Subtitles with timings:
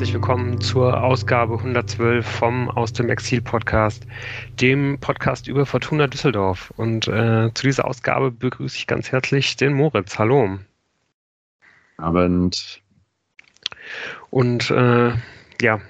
[0.00, 4.06] herzlich willkommen zur Ausgabe 112 vom Aus dem Exil Podcast,
[4.58, 6.72] dem Podcast über Fortuna Düsseldorf.
[6.78, 10.18] Und äh, zu dieser Ausgabe begrüße ich ganz herzlich den Moritz.
[10.18, 10.58] Hallo.
[11.98, 12.80] Abend.
[14.30, 15.12] Und äh,
[15.60, 15.80] ja,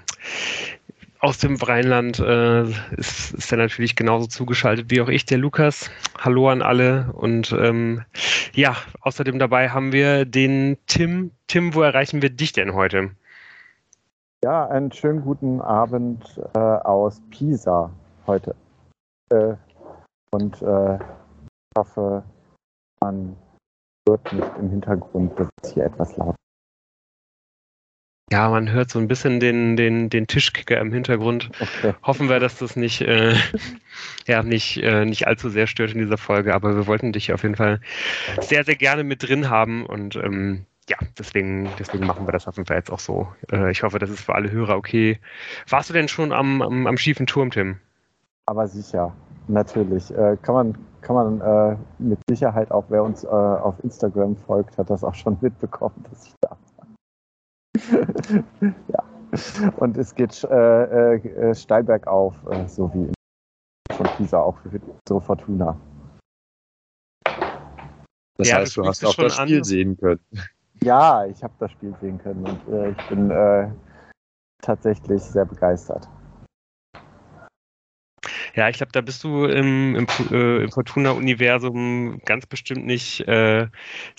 [1.20, 2.64] aus dem Rheinland äh,
[2.96, 5.88] ist, ist er natürlich genauso zugeschaltet wie auch ich, der Lukas.
[6.18, 7.12] Hallo an alle.
[7.12, 8.02] Und ähm,
[8.54, 11.30] ja, außerdem dabei haben wir den Tim.
[11.46, 13.12] Tim, wo erreichen wir dich denn heute?
[14.42, 17.90] Ja, einen schönen guten Abend äh, aus Pisa
[18.26, 18.54] heute.
[19.30, 19.54] Äh,
[20.30, 22.22] und äh, ich hoffe,
[23.02, 23.36] man
[24.08, 26.36] hört nicht im Hintergrund, dass es hier etwas laut
[28.32, 31.50] ja, man hört so ein bisschen den, den, den Tischkicker im Hintergrund.
[31.60, 31.94] Okay.
[32.04, 33.34] Hoffen wir, dass das nicht, äh,
[34.28, 37.42] ja, nicht, äh, nicht allzu sehr stört in dieser Folge, aber wir wollten dich auf
[37.42, 37.80] jeden Fall
[38.40, 42.56] sehr, sehr gerne mit drin haben und ähm, ja, deswegen, deswegen machen wir das auf
[42.56, 43.28] jeden Fall jetzt auch so.
[43.52, 45.20] Äh, ich hoffe, das ist für alle Hörer okay.
[45.68, 47.78] Warst du denn schon am, am, am schiefen Turm, Tim?
[48.46, 49.14] Aber sicher,
[49.46, 50.10] natürlich.
[50.10, 54.76] Äh, kann man, kann man äh, mit Sicherheit auch, wer uns äh, auf Instagram folgt,
[54.78, 56.56] hat das auch schon mitbekommen, dass ich da
[58.60, 59.04] ja.
[59.76, 63.12] Und es geht äh, äh, steil bergauf, äh, so wie
[63.96, 65.78] von Pisa auch für unsere Fortuna.
[68.36, 69.64] Das ja, heißt, du hast auch das Spiel an.
[69.64, 70.20] sehen können.
[70.82, 73.68] Ja, ich habe das Spiel sehen können und äh, ich bin äh,
[74.62, 76.08] tatsächlich sehr begeistert.
[78.54, 83.68] Ja, ich glaube, da bist du im, im, äh, im Fortuna-Universum ganz bestimmt nicht äh,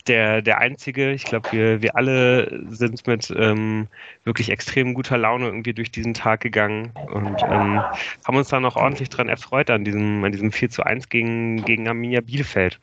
[0.07, 1.11] der, der Einzige.
[1.11, 3.89] Ich glaube, wir, wir alle sind mit ähm,
[4.23, 7.85] wirklich extrem guter Laune irgendwie durch diesen Tag gegangen und ähm,
[8.25, 11.63] haben uns da noch ordentlich dran erfreut an diesem, an diesem 4 zu 1 gegen,
[11.65, 12.79] gegen Arminia Bielefeld.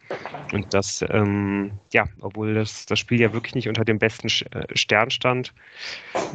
[0.52, 4.66] Und das, ähm, ja, obwohl das, das Spiel ja wirklich nicht unter dem besten äh,
[4.76, 5.52] Stern stand,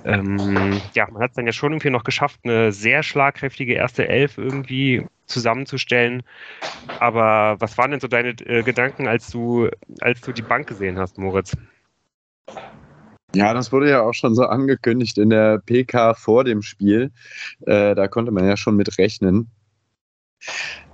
[0.03, 4.07] ähm, ja, man hat es dann ja schon irgendwie noch geschafft, eine sehr schlagkräftige erste
[4.07, 6.23] Elf irgendwie zusammenzustellen.
[6.99, 9.69] Aber was waren denn so deine äh, Gedanken, als du,
[10.01, 11.55] als du die Bank gesehen hast, Moritz?
[13.35, 17.11] Ja, das wurde ja auch schon so angekündigt in der PK vor dem Spiel.
[17.61, 19.49] Äh, da konnte man ja schon mit rechnen.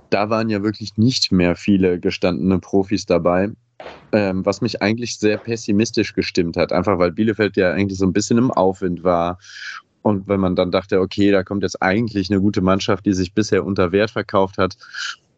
[0.08, 3.50] Da waren ja wirklich nicht mehr viele gestandene Profis dabei.
[4.12, 8.12] Ähm, was mich eigentlich sehr pessimistisch gestimmt hat, einfach weil Bielefeld ja eigentlich so ein
[8.12, 9.38] bisschen im Aufwind war
[10.02, 13.34] und wenn man dann dachte, okay, da kommt jetzt eigentlich eine gute Mannschaft, die sich
[13.34, 14.76] bisher unter Wert verkauft hat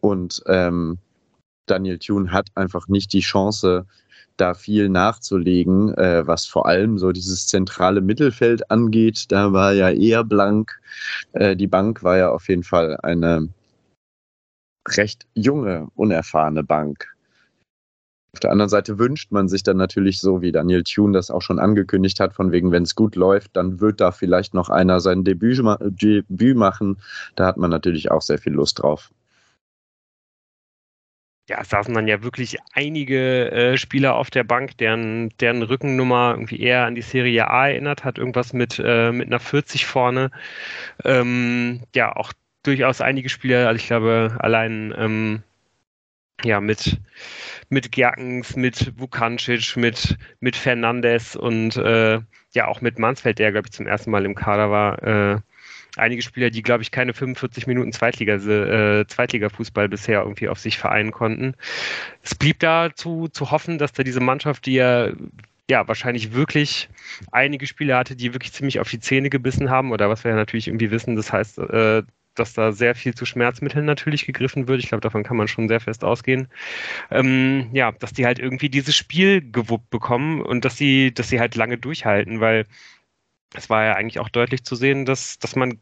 [0.01, 0.97] und ähm,
[1.65, 3.85] Daniel Thune hat einfach nicht die Chance,
[4.37, 9.31] da viel nachzulegen, äh, was vor allem so dieses zentrale Mittelfeld angeht.
[9.31, 10.79] Da war ja eher blank.
[11.33, 13.49] Äh, die Bank war ja auf jeden Fall eine
[14.87, 17.12] recht junge, unerfahrene Bank.
[18.33, 21.43] Auf der anderen Seite wünscht man sich dann natürlich so, wie Daniel Thune das auch
[21.43, 24.99] schon angekündigt hat, von wegen, wenn es gut läuft, dann wird da vielleicht noch einer
[25.01, 26.97] sein Debüt, Debüt machen.
[27.35, 29.11] Da hat man natürlich auch sehr viel Lust drauf.
[31.47, 36.31] Ja, es saßen dann ja wirklich einige äh, Spieler auf der Bank, deren, deren Rückennummer
[36.31, 40.31] irgendwie eher an die Serie A erinnert hat, irgendwas mit, äh, mit einer 40 vorne.
[41.03, 42.33] Ähm, ja, auch
[42.63, 45.43] durchaus einige Spieler, also ich glaube, allein ähm,
[46.43, 46.97] ja, mit,
[47.69, 52.19] mit Gerkens, mit Vukancic, mit, mit Fernandes und äh,
[52.53, 55.03] ja auch mit Mansfeld, der, glaube ich, zum ersten Mal im Kader war.
[55.03, 55.39] Äh,
[55.95, 60.77] einige Spieler, die, glaube ich, keine 45 Minuten Zweitliga, äh, Zweitliga-Fußball bisher irgendwie auf sich
[60.77, 61.55] vereinen konnten.
[62.21, 65.11] Es blieb da zu, hoffen, dass da diese Mannschaft, die ja
[65.69, 66.89] ja, wahrscheinlich wirklich
[67.31, 70.37] einige Spieler hatte, die wirklich ziemlich auf die Zähne gebissen haben oder was wir ja
[70.37, 72.03] natürlich irgendwie wissen, das heißt, äh,
[72.35, 74.81] dass da sehr viel zu Schmerzmitteln natürlich gegriffen wird.
[74.81, 76.47] Ich glaube, davon kann man schon sehr fest ausgehen.
[77.11, 81.39] Ähm, ja, dass die halt irgendwie dieses Spiel gewuppt bekommen und dass sie, dass sie
[81.39, 82.65] halt lange durchhalten, weil
[83.55, 85.79] es war ja eigentlich auch deutlich zu sehen, dass, dass man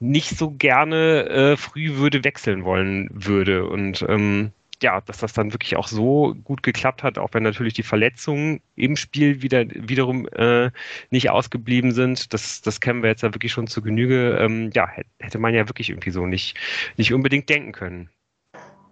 [0.00, 3.66] nicht so gerne äh, früh würde wechseln wollen würde.
[3.66, 4.52] Und ähm,
[4.84, 8.60] ja, dass das dann wirklich auch so gut geklappt hat, auch wenn natürlich die Verletzungen
[8.76, 10.70] im Spiel wieder wiederum äh,
[11.10, 12.32] nicht ausgeblieben sind.
[12.34, 14.36] Das, das kennen wir jetzt ja wirklich schon zu Genüge.
[14.38, 14.86] Ähm, ja,
[15.18, 16.56] hätte man ja wirklich irgendwie so nicht,
[16.98, 18.10] nicht unbedingt denken können.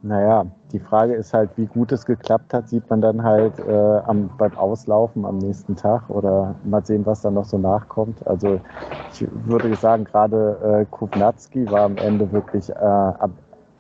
[0.04, 3.98] Naja, die Frage ist halt, wie gut es geklappt hat, sieht man dann halt äh,
[4.06, 8.26] am, beim Auslaufen am nächsten Tag oder mal sehen, was dann noch so nachkommt.
[8.26, 8.60] Also
[9.12, 13.34] ich würde sagen, gerade äh, Kovnatski war am Ende wirklich äh, am,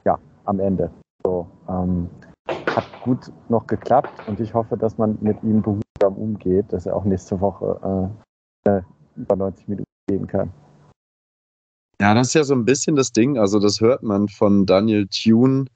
[0.04, 0.90] ja, am Ende.
[1.24, 2.08] So, ähm,
[2.48, 6.96] hat gut noch geklappt und ich hoffe, dass man mit ihm behutsam umgeht, dass er
[6.96, 8.12] auch nächste Woche
[8.66, 8.80] äh,
[9.16, 10.52] über 90 Minuten gehen kann.
[12.00, 13.38] Ja, das ist ja so ein bisschen das Ding.
[13.38, 15.66] Also, das hört man von Daniel Thune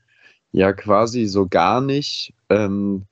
[0.51, 2.35] ja quasi so gar nicht.
[2.49, 3.07] Ähm,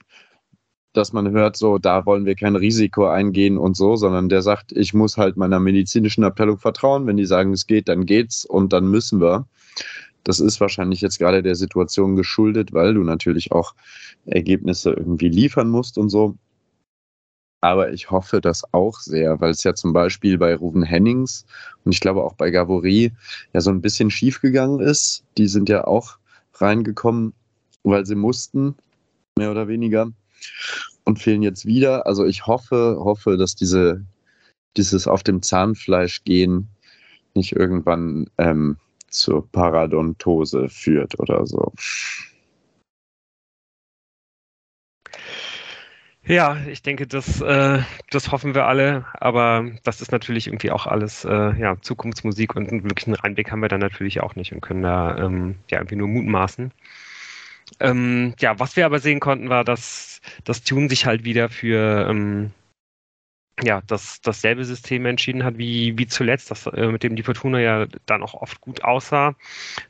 [0.94, 4.72] dass man hört, so, da wollen wir kein Risiko eingehen und so, sondern der sagt,
[4.72, 7.06] ich muss halt meiner medizinischen Abteilung vertrauen.
[7.06, 9.46] Wenn die sagen, es geht, dann geht's und dann müssen wir.
[10.24, 13.74] Das ist wahrscheinlich jetzt gerade der Situation geschuldet, weil du natürlich auch
[14.26, 16.36] Ergebnisse irgendwie liefern musst und so.
[17.60, 21.46] Aber ich hoffe das auch sehr, weil es ja zum Beispiel bei Ruven Hennings
[21.84, 23.12] und ich glaube auch bei Gavory
[23.54, 25.24] ja so ein bisschen schief gegangen ist.
[25.38, 26.18] Die sind ja auch
[26.54, 27.32] reingekommen,
[27.82, 28.74] weil sie mussten,
[29.38, 30.10] mehr oder weniger,
[31.04, 32.06] und fehlen jetzt wieder.
[32.06, 34.04] Also ich hoffe, hoffe, dass diese,
[34.76, 36.68] dieses auf dem Zahnfleisch gehen
[37.34, 38.76] nicht irgendwann ähm,
[39.14, 41.72] zur Paradontose führt oder so.
[46.26, 50.86] Ja, ich denke, das, äh, das hoffen wir alle, aber das ist natürlich irgendwie auch
[50.86, 54.62] alles äh, ja, Zukunftsmusik und einen wirklichen Einblick haben wir da natürlich auch nicht und
[54.62, 56.72] können da ähm, ja irgendwie nur mutmaßen.
[57.80, 62.08] Ähm, ja, was wir aber sehen konnten, war, dass das Tune sich halt wieder für
[62.08, 62.52] ähm,
[63.62, 67.60] ja, das, dasselbe System entschieden hat wie, wie zuletzt, das, äh, mit dem die Fortuna
[67.60, 69.36] ja dann auch oft gut aussah.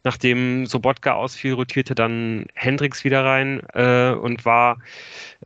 [0.03, 4.79] Nachdem Sobotka ausfiel, rotierte dann Hendricks wieder rein äh, und war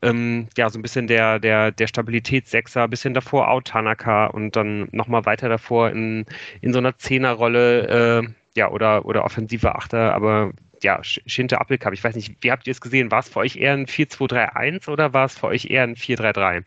[0.03, 4.88] ähm, ja so ein bisschen der, der, der Stabilitätssechser, bisschen davor Out Tanaka und dann
[4.91, 6.26] nochmal weiter davor in,
[6.61, 12.03] in so einer Zehnerrolle äh, ja, oder, oder offensive Achter, aber ja, Schinte Appelkapp, ich
[12.05, 13.11] weiß nicht, wie habt ihr es gesehen?
[13.11, 16.64] War es für euch eher ein 4-2-3-1 oder war es für euch eher ein 4-3-3?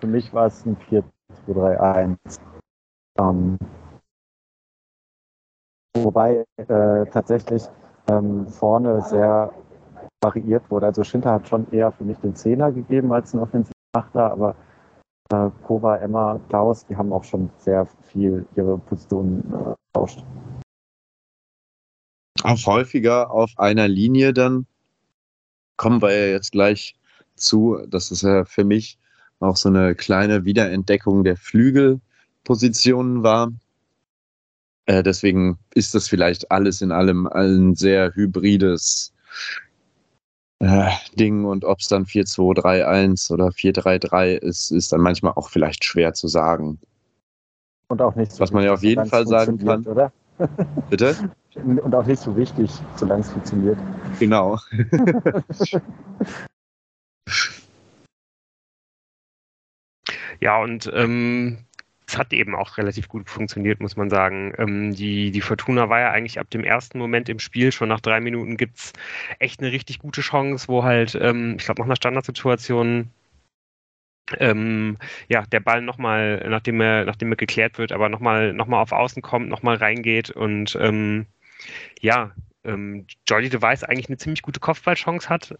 [0.00, 0.76] Für mich war es ein
[1.46, 2.16] 4-2-3-1.
[3.18, 3.58] Ähm,
[5.96, 7.62] wobei äh, tatsächlich
[8.08, 9.52] ähm, vorne sehr
[10.22, 10.86] variiert wurde.
[10.86, 14.56] Also Schinter hat schon eher für mich den Zehner gegeben als ein Offensivmachter, aber
[15.30, 19.74] äh, Kova, Emma, Klaus, die haben auch schon sehr viel ihre Positionen äh.
[22.42, 24.66] Auch häufiger auf einer Linie dann
[25.76, 26.96] kommen wir ja jetzt gleich
[27.36, 27.78] zu.
[27.88, 28.98] Das ist ja für mich
[29.40, 33.52] auch so eine kleine Wiederentdeckung der Flügelpositionen war.
[34.86, 39.12] Äh, deswegen ist das vielleicht alles in allem ein sehr hybrides
[40.60, 45.84] äh, Ding und ob es dann 4-2-3-1 oder 4-3-3 ist, ist dann manchmal auch vielleicht
[45.84, 46.78] schwer zu sagen.
[47.88, 49.86] Und auch nicht so Was man ja auf jeden Fall sagen kann.
[49.86, 50.12] Oder?
[50.90, 51.14] Bitte?
[51.54, 53.78] Und auch nicht so wichtig, solange es funktioniert.
[54.18, 54.58] Genau.
[60.40, 61.58] Ja, und ähm,
[62.06, 64.52] es hat eben auch relativ gut funktioniert, muss man sagen.
[64.58, 68.00] Ähm, die, die Fortuna war ja eigentlich ab dem ersten Moment im Spiel, schon nach
[68.00, 68.92] drei Minuten gibt es
[69.38, 73.10] echt eine richtig gute Chance, wo halt, ähm, ich glaube, nach einer Standardsituation
[74.38, 74.98] ähm,
[75.28, 78.92] ja, der Ball nochmal, nachdem er, nachdem er geklärt wird, aber nochmal noch mal auf
[78.92, 81.26] Außen kommt, nochmal reingeht und ähm,
[82.00, 82.32] ja,
[82.64, 85.54] ähm, Jordi Device eigentlich eine ziemlich gute Kopfballchance hat.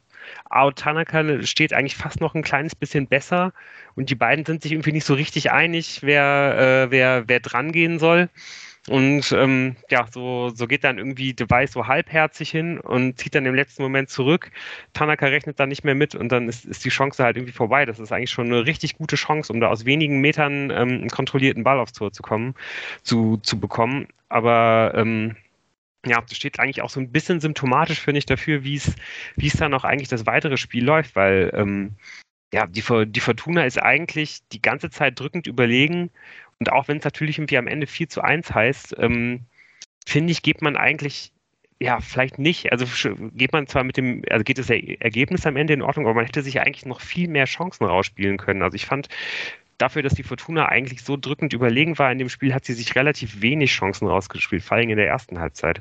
[0.50, 3.52] Ao Tanaka steht eigentlich fast noch ein kleines bisschen besser
[3.94, 7.72] und die beiden sind sich irgendwie nicht so richtig einig, wer, äh, wer, wer dran
[7.72, 8.28] gehen soll.
[8.88, 13.46] Und ähm, ja, so, so geht dann irgendwie Device so halbherzig hin und zieht dann
[13.46, 14.50] im letzten Moment zurück.
[14.92, 17.86] Tanaka rechnet dann nicht mehr mit und dann ist, ist die Chance halt irgendwie vorbei.
[17.86, 21.08] Das ist eigentlich schon eine richtig gute Chance, um da aus wenigen Metern ähm, einen
[21.08, 22.54] kontrollierten Ball aufs Tor zu kommen,
[23.02, 24.06] zu, zu bekommen.
[24.28, 25.36] Aber ähm,
[26.06, 29.74] ja, das steht eigentlich auch so ein bisschen symptomatisch, finde ich, dafür, wie es, dann
[29.74, 31.94] auch eigentlich das weitere Spiel läuft, weil ähm,
[32.52, 36.10] ja, die, die Fortuna ist eigentlich die ganze Zeit drückend überlegen
[36.60, 39.40] und auch wenn es natürlich irgendwie am Ende 4 zu 1 heißt, ähm,
[40.06, 41.32] finde ich, geht man eigentlich
[41.80, 42.70] ja, vielleicht nicht.
[42.72, 42.86] Also
[43.34, 46.24] geht man zwar mit dem, also geht das Ergebnis am Ende in Ordnung, aber man
[46.24, 48.62] hätte sich eigentlich noch viel mehr Chancen rausspielen können.
[48.62, 49.08] Also ich fand,
[49.78, 52.94] dafür, dass die Fortuna eigentlich so drückend überlegen war in dem Spiel, hat sie sich
[52.94, 55.80] relativ wenig Chancen rausgespielt, vor allem in der ersten Halbzeit.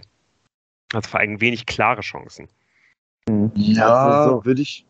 [0.94, 2.48] Also vor allem wenig klare Chancen.
[3.56, 4.46] Ja, also so.
[4.46, 4.86] würde ich.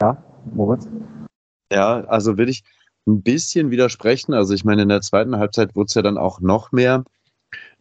[0.00, 0.22] Ja,
[0.52, 0.88] Moritz?
[1.72, 2.64] Ja, also würde ich
[3.06, 4.34] ein bisschen widersprechen.
[4.34, 7.04] Also ich meine, in der zweiten Halbzeit wurde es ja dann auch noch mehr.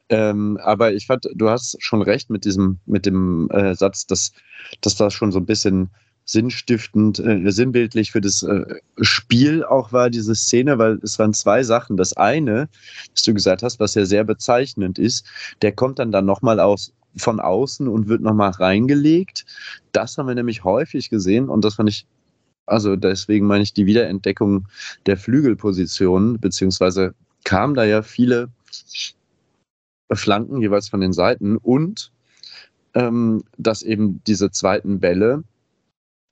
[0.10, 4.34] Ähm, aber ich fand, du hast schon recht mit diesem, mit dem äh, Satz, dass,
[4.82, 5.90] dass das schon so ein bisschen
[6.26, 11.64] sinnstiftend, äh, sinnbildlich für das äh, Spiel auch war, diese Szene, weil es waren zwei
[11.64, 11.98] Sachen.
[11.98, 12.70] Das eine,
[13.12, 15.26] was du gesagt hast, was ja sehr bezeichnend ist,
[15.62, 19.46] der kommt dann dann nochmal aus von außen und wird nochmal reingelegt.
[19.92, 22.08] Das haben wir nämlich häufig gesehen und das fand ich,
[22.66, 24.68] also deswegen meine ich die Wiederentdeckung
[25.06, 27.14] der Flügelpositionen, beziehungsweise
[27.44, 28.50] kamen da ja viele
[30.12, 32.12] Flanken jeweils von den Seiten und
[32.96, 35.44] ähm, dass eben diese zweiten Bälle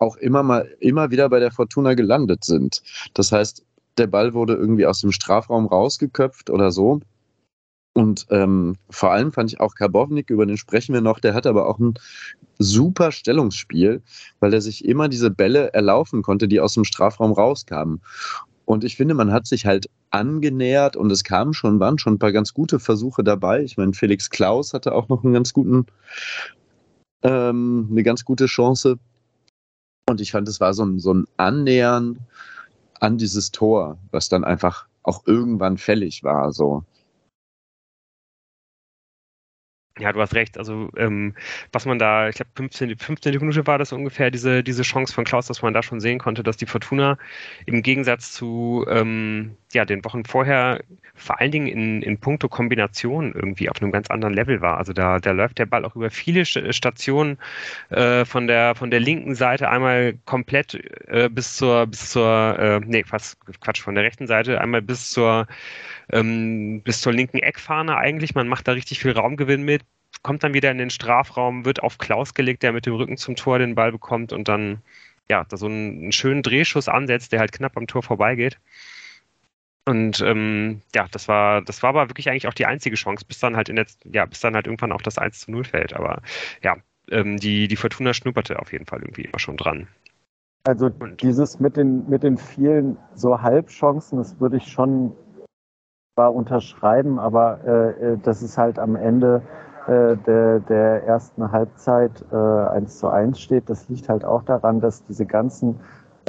[0.02, 2.82] auch immer mal immer wieder bei der Fortuna gelandet sind.
[3.14, 3.64] Das heißt,
[3.98, 7.02] der Ball wurde irgendwie aus dem Strafraum rausgeköpft oder so.
[7.94, 11.46] Und ähm, vor allem fand ich auch Karbovnik, über den sprechen wir noch, der hat
[11.46, 11.96] aber auch ein
[12.58, 14.02] super Stellungsspiel,
[14.40, 18.02] weil er sich immer diese Bälle erlaufen konnte, die aus dem Strafraum rauskamen.
[18.64, 22.20] Und ich finde, man hat sich halt angenähert und es kamen schon, waren schon ein
[22.20, 23.64] paar ganz gute Versuche dabei.
[23.64, 25.88] Ich meine, Felix Klaus hatte auch noch einen ganz guten,
[27.24, 28.98] ähm, eine ganz gute Chance.
[30.08, 32.20] Und ich fand, es war so ein, so ein Annähern
[33.00, 36.52] an dieses Tor, was dann einfach auch irgendwann fällig war.
[36.52, 36.84] So.
[40.02, 40.58] Ja, du hast recht.
[40.58, 41.36] Also, ähm,
[41.72, 45.26] was man da, ich glaube, 15, 15 Minute war das ungefähr, diese, diese Chance von
[45.26, 47.20] Klaus, dass man da schon sehen konnte, dass die Fortuna
[47.68, 50.82] im Gegensatz zu ähm, ja, den Wochen vorher
[51.14, 54.80] vor allen Dingen in, in puncto Kombination irgendwie auf einem ganz anderen Level war.
[54.80, 57.38] Also da, da läuft der Ball auch über viele Stationen
[57.90, 60.74] äh, von, der, von der linken Seite einmal komplett
[61.10, 65.12] äh, bis zur, bis zur, äh, nee, Quatsch, Quatsch, von der rechten Seite einmal bis
[65.12, 65.46] zur,
[66.12, 68.36] ähm, bis zur linken Eckfahne eigentlich.
[68.36, 69.84] Man macht da richtig viel Raumgewinn mit,
[70.22, 73.36] kommt dann wieder in den Strafraum, wird auf Klaus gelegt, der mit dem Rücken zum
[73.36, 74.82] Tor den Ball bekommt und dann
[75.30, 78.60] ja, da so einen, einen schönen Drehschuss ansetzt, der halt knapp am Tor vorbeigeht.
[79.86, 83.40] Und ähm, ja, das war, das war aber wirklich eigentlich auch die einzige Chance, bis
[83.40, 85.94] dann halt in der, ja, bis dann halt irgendwann auch das 1 zu 0 fällt.
[85.94, 86.22] Aber
[86.62, 86.78] ja,
[87.10, 89.88] ähm, die, die Fortuna schnupperte auf jeden Fall irgendwie immer schon dran.
[90.64, 95.14] Also Und, dieses mit den, mit den vielen so Halbchancen, das würde ich schon
[96.22, 99.42] zwar unterschreiben, aber äh, äh das ist halt am Ende
[99.88, 103.70] äh, der, der ersten Halbzeit äh, 1 zu 1 steht.
[103.70, 105.80] Das liegt halt auch daran, dass diese ganzen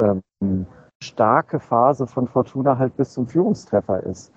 [0.01, 0.65] ähm,
[1.03, 4.33] starke Phase von Fortuna halt bis zum Führungstreffer ist.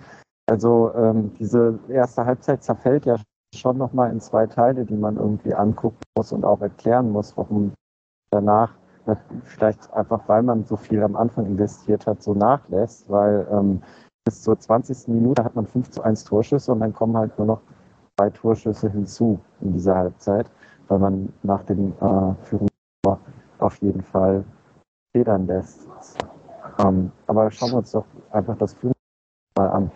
[0.46, 3.16] Also ähm, diese erste Halbzeit zerfällt ja
[3.54, 7.72] schon nochmal in zwei Teile, die man irgendwie angucken muss und auch erklären muss, warum
[8.30, 8.74] danach
[9.44, 13.80] vielleicht einfach, weil man so viel am Anfang investiert hat, so nachlässt, weil ähm,
[14.26, 15.08] bis zur 20.
[15.08, 17.62] Minute hat man 5 zu 1 Torschüsse und dann kommen halt nur noch
[18.18, 20.50] zwei Torschüsse hinzu in dieser Halbzeit,
[20.88, 22.68] weil man nach dem äh, Führung
[23.58, 24.44] auf jeden Fall
[25.14, 25.86] federn lässt.
[26.78, 28.92] Ähm, aber schauen wir uns doch einfach das Film
[29.56, 29.90] mal an.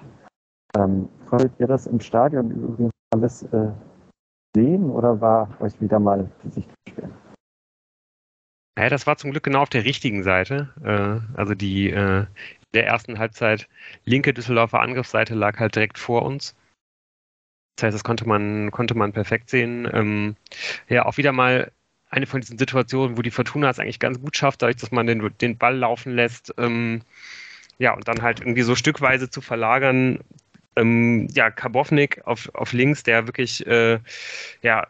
[0.76, 3.70] Ähm, konntet ihr das im Stadion übrigens alles äh,
[4.54, 7.10] sehen oder war euch wieder mal die Sicht schwer?
[8.78, 10.70] Ja, das war zum Glück genau auf der richtigen Seite.
[10.82, 12.26] Äh, also die äh,
[12.74, 13.68] der ersten Halbzeit
[14.04, 16.54] linke Düsseldorfer Angriffsseite lag halt direkt vor uns.
[17.76, 19.88] Das heißt, das konnte man, konnte man perfekt sehen.
[19.92, 20.36] Ähm,
[20.88, 21.72] ja, auch wieder mal
[22.10, 25.06] eine von diesen Situationen, wo die Fortuna es eigentlich ganz gut schafft, dadurch, dass man
[25.06, 26.52] den, den Ball laufen lässt.
[26.58, 27.02] Ähm,
[27.78, 30.20] ja, und dann halt irgendwie so stückweise zu verlagern.
[30.76, 33.98] Ähm, ja, Karbovnik auf, auf links, der wirklich äh,
[34.62, 34.86] ja,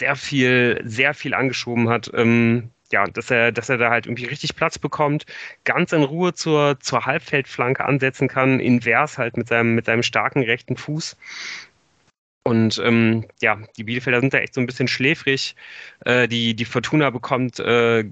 [0.00, 2.10] sehr viel, sehr viel angeschoben hat.
[2.14, 5.26] Ähm, ja, dass er, dass er da halt irgendwie richtig Platz bekommt,
[5.64, 10.42] ganz in Ruhe zur, zur Halbfeldflanke ansetzen kann, invers halt mit seinem, mit seinem starken
[10.42, 11.16] rechten Fuß.
[12.42, 15.54] Und ähm, ja, die Bielefelder sind da echt so ein bisschen schläfrig.
[16.04, 18.04] Äh, die, die Fortuna bekommt äh,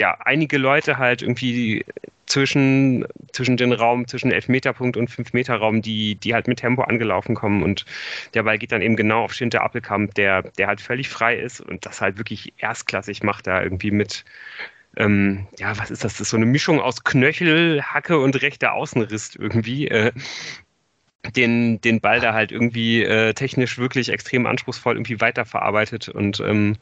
[0.00, 1.84] ja einige Leute halt irgendwie
[2.26, 7.62] zwischen, zwischen den Raum, zwischen Elfmeterpunkt und Fünf-Meter-Raum, die, die halt mit Tempo angelaufen kommen.
[7.62, 7.84] Und
[8.34, 11.60] der Ball geht dann eben genau auf Schinter Appelkamp, der, der halt völlig frei ist
[11.60, 14.24] und das halt wirklich erstklassig macht, da irgendwie mit
[14.96, 16.14] ähm, ja, was ist das?
[16.14, 19.88] Das ist so eine Mischung aus Knöchel, Hacke und rechter Außenriss irgendwie.
[19.88, 20.12] Äh,
[21.34, 26.76] den, den Ball da halt irgendwie äh, technisch wirklich extrem anspruchsvoll irgendwie weiterverarbeitet und ähm,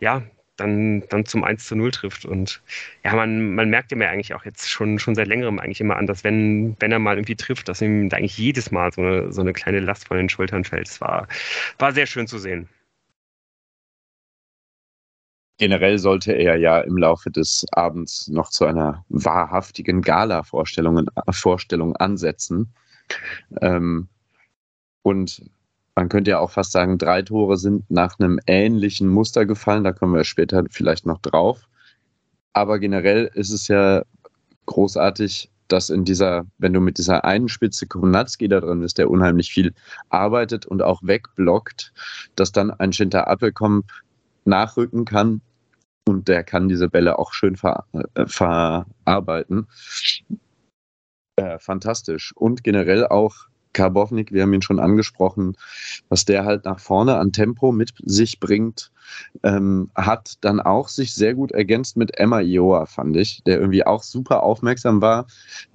[0.00, 0.22] ja,
[0.62, 2.24] dann, dann zum 1 zu 0 trifft.
[2.24, 2.62] Und
[3.04, 5.96] ja, man, man merkt ihm ja eigentlich auch jetzt schon, schon seit längerem eigentlich immer
[5.96, 9.02] an, dass wenn, wenn er mal irgendwie trifft, dass ihm da eigentlich jedes Mal so
[9.02, 10.88] eine, so eine kleine Last von den Schultern fällt.
[10.88, 11.28] Es war,
[11.78, 12.68] war sehr schön zu sehen.
[15.58, 22.72] Generell sollte er ja im Laufe des Abends noch zu einer wahrhaftigen Gala-Vorstellung Vorstellung ansetzen.
[23.60, 24.08] Ähm,
[25.02, 25.42] und
[25.94, 29.84] man könnte ja auch fast sagen, drei Tore sind nach einem ähnlichen Muster gefallen.
[29.84, 31.68] Da kommen wir später vielleicht noch drauf.
[32.54, 34.02] Aber generell ist es ja
[34.66, 39.10] großartig, dass in dieser, wenn du mit dieser einen Spitze Kownatski da drin ist, der
[39.10, 39.72] unheimlich viel
[40.10, 41.92] arbeitet und auch wegblockt,
[42.36, 43.86] dass dann ein Schinter Appelkomp
[44.44, 45.40] nachrücken kann
[46.06, 49.66] und der kann diese Bälle auch schön ver äh, verarbeiten.
[51.36, 52.32] Äh, fantastisch.
[52.34, 55.56] Und generell auch Karbovnik, wir haben ihn schon angesprochen,
[56.08, 58.90] was der halt nach vorne an Tempo mit sich bringt,
[59.42, 63.84] ähm, hat dann auch sich sehr gut ergänzt mit Emma Ioa, fand ich, der irgendwie
[63.84, 65.26] auch super aufmerksam war.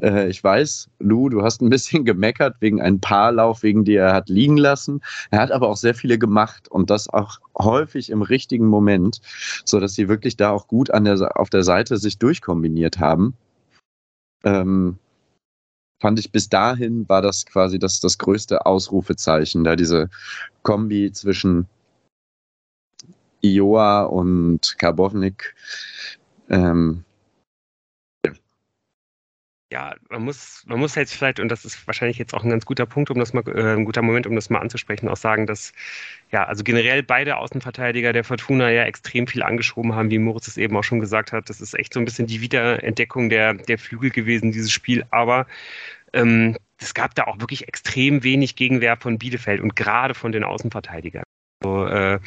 [0.01, 4.13] Äh, ich weiß, Lou, du hast ein bisschen gemeckert wegen einem Paarlauf, wegen die er
[4.13, 5.01] hat liegen lassen.
[5.32, 9.22] Er hat aber auch sehr viele gemacht und das auch häufig im richtigen Moment,
[9.66, 13.34] so dass sie wirklich da auch gut an der, auf der Seite sich durchkombiniert haben.
[14.44, 14.98] Ähm,
[16.00, 20.10] fand ich bis dahin war das quasi das, das größte Ausrufezeichen, da diese
[20.63, 21.68] Kombi zwischen
[23.42, 25.56] Ioa und Karbovnik.
[26.50, 27.04] Ähm,
[29.69, 32.65] ja, man muss, man muss jetzt vielleicht, und das ist wahrscheinlich jetzt auch ein ganz
[32.65, 35.45] guter Punkt, um das mal, äh, ein guter Moment, um das mal anzusprechen, auch sagen,
[35.45, 35.74] dass
[36.31, 40.57] ja, also generell beide Außenverteidiger der Fortuna ja extrem viel angeschoben haben, wie Moritz es
[40.57, 41.50] eben auch schon gesagt hat.
[41.50, 45.05] Das ist echt so ein bisschen die Wiederentdeckung der, der Flügel gewesen, dieses Spiel.
[45.12, 45.47] Aber
[46.13, 50.43] ähm, es gab da auch wirklich extrem wenig Gegenwehr von Bielefeld und gerade von den
[50.43, 51.24] Außenverteidigern.
[51.62, 52.19] So, äh,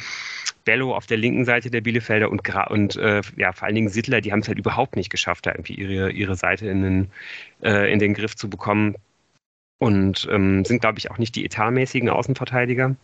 [0.63, 4.21] Bello auf der linken Seite der Bielefelder und, und äh, ja, vor allen Dingen Sittler,
[4.21, 7.11] die haben es halt überhaupt nicht geschafft, da irgendwie ihre, ihre Seite in den,
[7.61, 8.95] äh, in den Griff zu bekommen.
[9.79, 12.95] Und ähm, sind, glaube ich, auch nicht die etatmäßigen Außenverteidiger.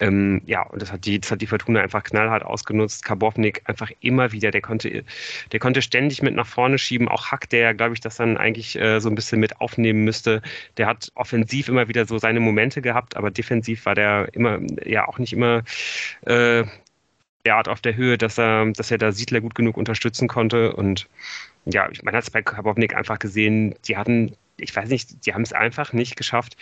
[0.00, 3.04] Ähm, ja, und das hat die, das hat die Fortuna einfach knallhart ausgenutzt.
[3.04, 5.04] Karbovnik einfach immer wieder, der konnte,
[5.52, 7.08] der konnte ständig mit nach vorne schieben.
[7.08, 10.42] Auch Hack, der, glaube ich, das dann eigentlich äh, so ein bisschen mit aufnehmen müsste.
[10.76, 15.08] Der hat offensiv immer wieder so seine Momente gehabt, aber defensiv war der immer, ja,
[15.08, 15.62] auch nicht immer
[16.22, 16.64] äh,
[17.46, 20.74] derart auf der Höhe, dass er, dass er da Siedler gut genug unterstützen konnte.
[20.74, 21.08] Und
[21.64, 25.42] ja, man hat es bei Karbovnik einfach gesehen, die hatten ich weiß nicht, die haben
[25.42, 26.56] es einfach nicht geschafft,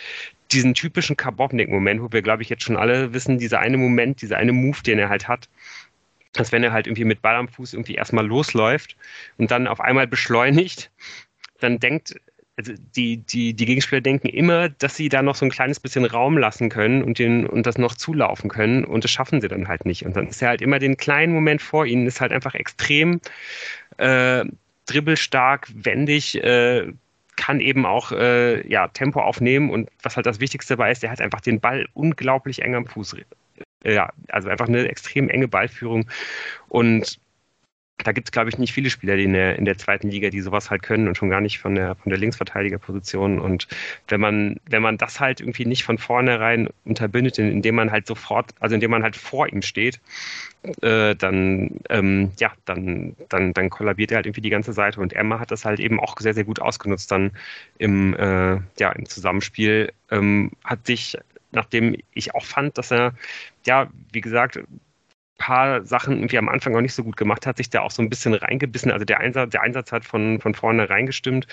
[0.51, 4.37] diesen typischen Karbovnik-Moment, wo wir, glaube ich, jetzt schon alle wissen, dieser eine Moment, dieser
[4.37, 5.49] eine Move, den er halt hat,
[6.33, 8.95] dass wenn er halt irgendwie mit Ball am Fuß irgendwie erstmal losläuft
[9.37, 10.91] und dann auf einmal beschleunigt,
[11.59, 12.15] dann denkt,
[12.57, 16.05] also die, die, die Gegenspieler denken immer, dass sie da noch so ein kleines bisschen
[16.05, 19.67] Raum lassen können und, den, und das noch zulaufen können und das schaffen sie dann
[19.67, 20.05] halt nicht.
[20.05, 23.19] Und dann ist er halt immer den kleinen Moment vor ihnen, ist halt einfach extrem
[23.97, 24.45] äh,
[24.85, 26.93] dribbelstark, wendig, äh,
[27.37, 31.11] kann eben auch äh, ja, Tempo aufnehmen und was halt das Wichtigste dabei ist, der
[31.11, 33.15] hat einfach den Ball unglaublich eng am Fuß.
[33.83, 36.09] Ja, also einfach eine extrem enge Ballführung
[36.69, 37.19] und
[38.03, 40.29] da gibt es, glaube ich, nicht viele Spieler die in der, in der zweiten Liga,
[40.29, 43.39] die sowas halt können und schon gar nicht von der, von der Linksverteidigerposition.
[43.39, 43.67] Und
[44.09, 48.53] wenn man, wenn man das halt irgendwie nicht von vornherein unterbindet, indem man halt sofort,
[48.59, 50.01] also indem man halt vor ihm steht,
[50.81, 54.99] äh, dann, ähm, ja, dann, dann, dann kollabiert er halt irgendwie die ganze Seite.
[54.99, 57.31] Und Emma hat das halt eben auch sehr, sehr gut ausgenutzt dann
[57.77, 59.93] im, äh, ja, im Zusammenspiel.
[60.11, 61.17] Ähm, hat sich,
[61.51, 63.13] nachdem ich auch fand, dass er,
[63.65, 64.59] ja, wie gesagt,
[65.37, 68.01] paar Sachen irgendwie am Anfang auch nicht so gut gemacht hat, sich da auch so
[68.01, 68.91] ein bisschen reingebissen.
[68.91, 71.47] Also der Einsatz, der Einsatz hat von, von vorne reingestimmt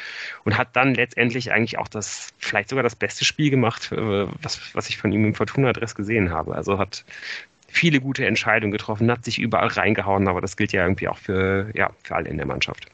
[0.45, 4.75] und hat dann letztendlich eigentlich auch das, vielleicht sogar das beste Spiel gemacht, äh, was,
[4.75, 6.55] was ich von ihm im Fortuna-Adress gesehen habe.
[6.55, 7.05] Also hat
[7.67, 11.71] viele gute Entscheidungen getroffen, hat sich überall reingehauen, aber das gilt ja irgendwie auch für,
[11.75, 12.87] ja, für alle in der Mannschaft.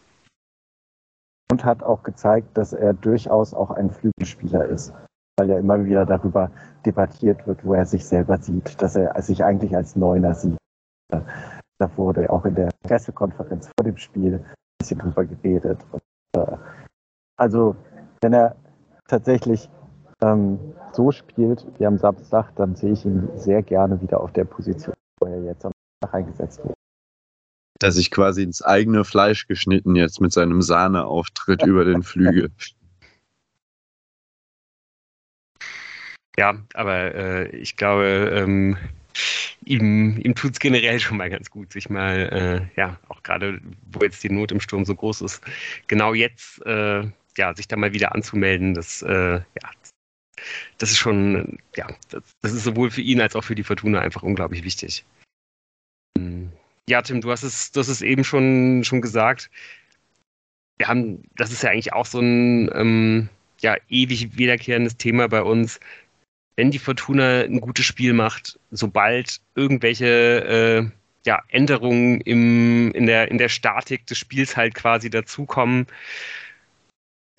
[1.50, 4.92] Und hat auch gezeigt, dass er durchaus auch ein Flügelspieler ist,
[5.38, 6.50] weil ja immer wieder darüber
[6.84, 10.58] debattiert wird, wo er sich selber sieht, dass er sich eigentlich als Neuner sieht.
[11.10, 14.44] Da wurde auch in der Pressekonferenz vor dem Spiel ein
[14.78, 15.78] bisschen drüber geredet.
[15.92, 16.02] Und,
[16.36, 16.56] äh,
[17.36, 17.76] also,
[18.20, 18.56] wenn er
[19.06, 19.70] tatsächlich
[20.20, 20.58] ähm,
[20.92, 24.94] so spielt wie am Samstag, dann sehe ich ihn sehr gerne wieder auf der Position,
[25.20, 26.74] wo er jetzt am Samstag eingesetzt wird.
[27.78, 32.50] Dass sich quasi ins eigene Fleisch geschnitten jetzt mit seinem Sahneauftritt über den Flügel.
[36.38, 38.76] Ja, aber äh, ich glaube, ähm,
[39.64, 43.60] ihm, ihm tut es generell schon mal ganz gut, sich mal, äh, ja, auch gerade,
[43.92, 45.42] wo jetzt die Not im Sturm so groß ist,
[45.86, 47.04] genau jetzt, äh,
[47.36, 49.70] ja, sich da mal wieder anzumelden, das, äh, ja,
[50.78, 54.00] das ist schon, ja, das, das, ist sowohl für ihn als auch für die Fortuna
[54.00, 55.04] einfach unglaublich wichtig.
[56.16, 56.50] Hm.
[56.88, 59.50] Ja, Tim, du hast es, hast es eben schon, schon gesagt.
[60.78, 63.28] Wir haben, das ist ja eigentlich auch so ein ähm,
[63.60, 65.80] ja, ewig wiederkehrendes Thema bei uns
[66.58, 70.06] wenn die Fortuna ein gutes Spiel macht, sobald irgendwelche
[70.84, 70.90] äh,
[71.24, 75.86] ja, Änderungen im, in, der, in der Statik des Spiels halt quasi dazukommen,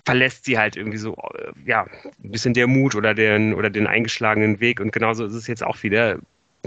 [0.06, 1.82] verlässt sie halt irgendwie so, äh, ja,
[2.24, 4.80] ein bisschen der Mut oder den, oder den eingeschlagenen Weg.
[4.80, 6.18] Und genauso ist es jetzt auch wieder.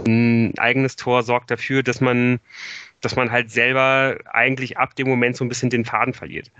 [0.06, 2.38] Ein eigenes Tor sorgt dafür, dass man,
[3.00, 6.52] dass man halt selber eigentlich ab dem Moment so ein bisschen den Faden verliert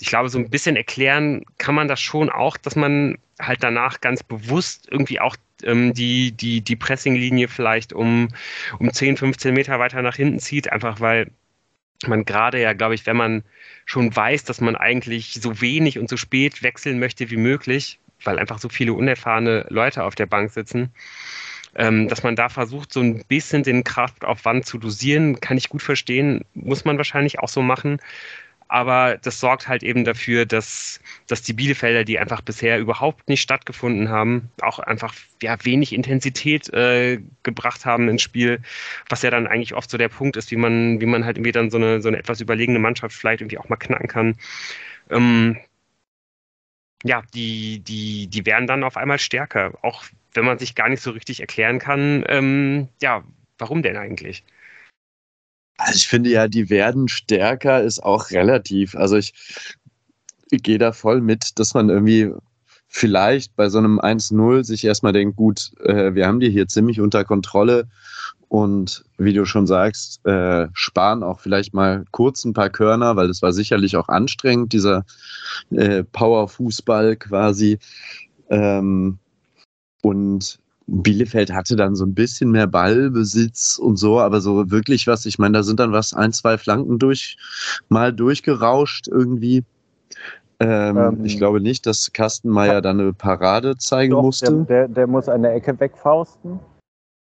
[0.00, 4.00] ich glaube, so ein bisschen erklären kann man das schon auch, dass man halt danach
[4.00, 8.28] ganz bewusst irgendwie auch ähm, die, die, die Pressinglinie vielleicht um,
[8.78, 11.30] um 10, 15 Meter weiter nach hinten zieht, einfach weil
[12.06, 13.44] man gerade ja, glaube ich, wenn man
[13.84, 18.38] schon weiß, dass man eigentlich so wenig und so spät wechseln möchte wie möglich, weil
[18.38, 20.94] einfach so viele unerfahrene Leute auf der Bank sitzen,
[21.74, 25.82] ähm, dass man da versucht, so ein bisschen den Kraftaufwand zu dosieren, kann ich gut
[25.82, 28.00] verstehen, muss man wahrscheinlich auch so machen
[28.70, 33.40] aber das sorgt halt eben dafür, dass, dass die Bielefelder, die einfach bisher überhaupt nicht
[33.42, 38.60] stattgefunden haben, auch einfach ja, wenig Intensität äh, gebracht haben ins Spiel,
[39.08, 41.52] was ja dann eigentlich oft so der Punkt ist, wie man, wie man halt irgendwie
[41.52, 44.36] dann so eine, so eine etwas überlegene Mannschaft vielleicht irgendwie auch mal knacken kann.
[45.10, 45.58] Ähm,
[47.04, 49.72] ja, die, die, die werden dann auf einmal stärker.
[49.82, 50.04] Auch
[50.34, 53.24] wenn man sich gar nicht so richtig erklären kann, ähm, ja,
[53.58, 54.44] warum denn eigentlich?
[55.82, 58.94] Also ich finde ja, die werden stärker ist auch relativ.
[58.94, 59.32] Also ich,
[60.50, 62.30] ich gehe da voll mit, dass man irgendwie
[62.86, 67.00] vielleicht bei so einem 1-0 sich erstmal denkt, gut, äh, wir haben die hier ziemlich
[67.00, 67.88] unter Kontrolle
[68.48, 73.28] und wie du schon sagst, äh, sparen auch vielleicht mal kurz ein paar Körner, weil
[73.28, 75.06] das war sicherlich auch anstrengend, dieser
[75.70, 77.78] äh, Power-Fußball quasi.
[78.50, 79.18] Ähm,
[80.02, 80.59] und
[80.90, 85.38] Bielefeld hatte dann so ein bisschen mehr Ballbesitz und so, aber so wirklich was, ich
[85.38, 87.38] meine, da sind dann was, ein, zwei Flanken durch,
[87.88, 89.64] mal durchgerauscht irgendwie.
[90.58, 94.52] Ähm, ähm, ich glaube nicht, dass Kastenmeier dann eine Parade zeigen doch, musste.
[94.52, 96.60] Der, der, der, muss eine Ecke wegfausten.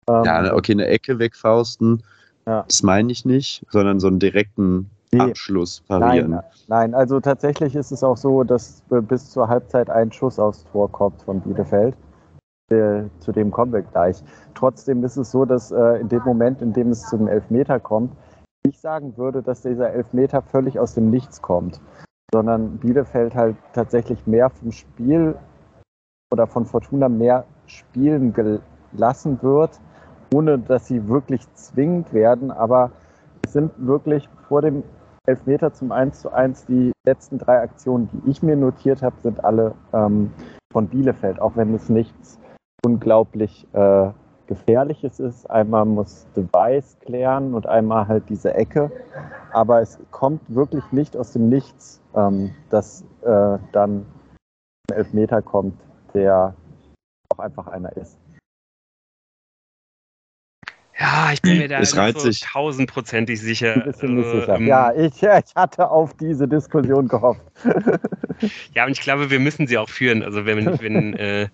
[0.09, 2.01] Ähm, ja, okay, eine Ecke wegfausten.
[2.47, 2.63] Ja.
[2.67, 5.19] Das meine ich nicht, sondern so einen direkten nee.
[5.19, 6.31] Abschluss parieren.
[6.31, 10.65] Nein, nein, also tatsächlich ist es auch so, dass bis zur Halbzeit ein Schuss aufs
[10.71, 11.95] Tor kommt von Bielefeld.
[12.69, 14.23] Zu dem kommen wir gleich.
[14.53, 18.11] Trotzdem ist es so, dass äh, in dem Moment, in dem es zum Elfmeter kommt,
[18.63, 21.81] ich sagen würde, dass dieser Elfmeter völlig aus dem Nichts kommt,
[22.31, 25.35] sondern Bielefeld halt tatsächlich mehr vom Spiel
[26.31, 29.79] oder von Fortuna mehr spielen gelassen wird,
[30.33, 32.51] ohne dass sie wirklich zwingend werden.
[32.51, 32.91] Aber
[33.45, 34.83] es sind wirklich vor dem
[35.25, 39.43] Elfmeter zum 1 zu 1 die letzten drei Aktionen, die ich mir notiert habe, sind
[39.43, 40.31] alle ähm,
[40.71, 42.39] von Bielefeld, auch wenn es nichts
[42.85, 44.09] unglaublich äh,
[44.47, 45.49] Gefährliches ist.
[45.49, 48.91] Einmal muss Device klären und einmal halt diese Ecke.
[49.53, 54.05] Aber es kommt wirklich nicht aus dem Nichts, ähm, dass äh, dann
[54.89, 55.79] ein Elfmeter kommt,
[56.13, 56.55] der
[57.31, 58.17] auch einfach einer ist.
[60.99, 63.83] Ja, ich bin mir da nicht so tausendprozentig sicher.
[63.85, 64.55] Also, sicher.
[64.55, 67.41] Ähm, ja, ich, ich hatte auf diese Diskussion gehofft.
[68.73, 70.23] ja, und ich glaube, wir müssen sie auch führen.
[70.23, 71.47] Also wenn, wenn äh,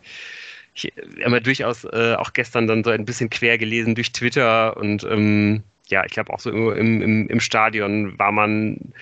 [0.76, 0.92] ich
[1.24, 5.64] habe durchaus äh, auch gestern dann so ein bisschen quer gelesen durch Twitter und ähm,
[5.88, 8.94] ja, ich glaube auch so im, im, im Stadion war man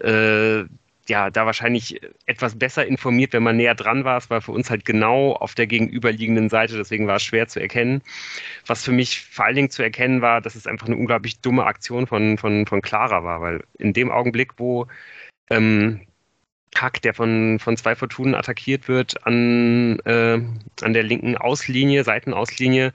[0.00, 0.64] äh,
[1.08, 4.18] ja da wahrscheinlich etwas besser informiert, wenn man näher dran war.
[4.18, 7.60] Es war für uns halt genau auf der gegenüberliegenden Seite, deswegen war es schwer zu
[7.60, 8.02] erkennen.
[8.66, 11.64] Was für mich vor allen Dingen zu erkennen war, dass es einfach eine unglaublich dumme
[11.64, 14.86] Aktion von, von, von Clara war, weil in dem Augenblick, wo
[15.50, 16.02] ähm,
[16.74, 20.40] Hack, der von, von zwei Fortunen attackiert wird, an, äh,
[20.80, 22.92] an der linken Auslinie, Seitenauslinie,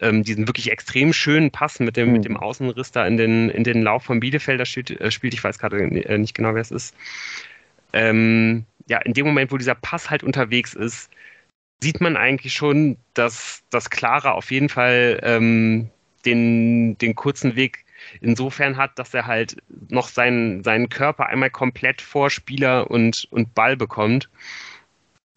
[0.00, 2.12] ähm, diesen wirklich extrem schönen Pass mit dem, mhm.
[2.14, 5.34] mit dem Außenriss da in den, in den Lauf von Bielefelder spielt, äh, spielt.
[5.34, 6.94] Ich weiß gerade äh, nicht genau, wer es ist.
[7.92, 11.10] Ähm, ja, in dem Moment, wo dieser Pass halt unterwegs ist,
[11.82, 15.88] sieht man eigentlich schon, dass, dass Clara auf jeden Fall ähm,
[16.26, 17.84] den, den kurzen Weg
[18.20, 19.56] insofern hat, dass er halt
[19.88, 24.28] noch seinen, seinen Körper einmal komplett vor Spieler und, und Ball bekommt.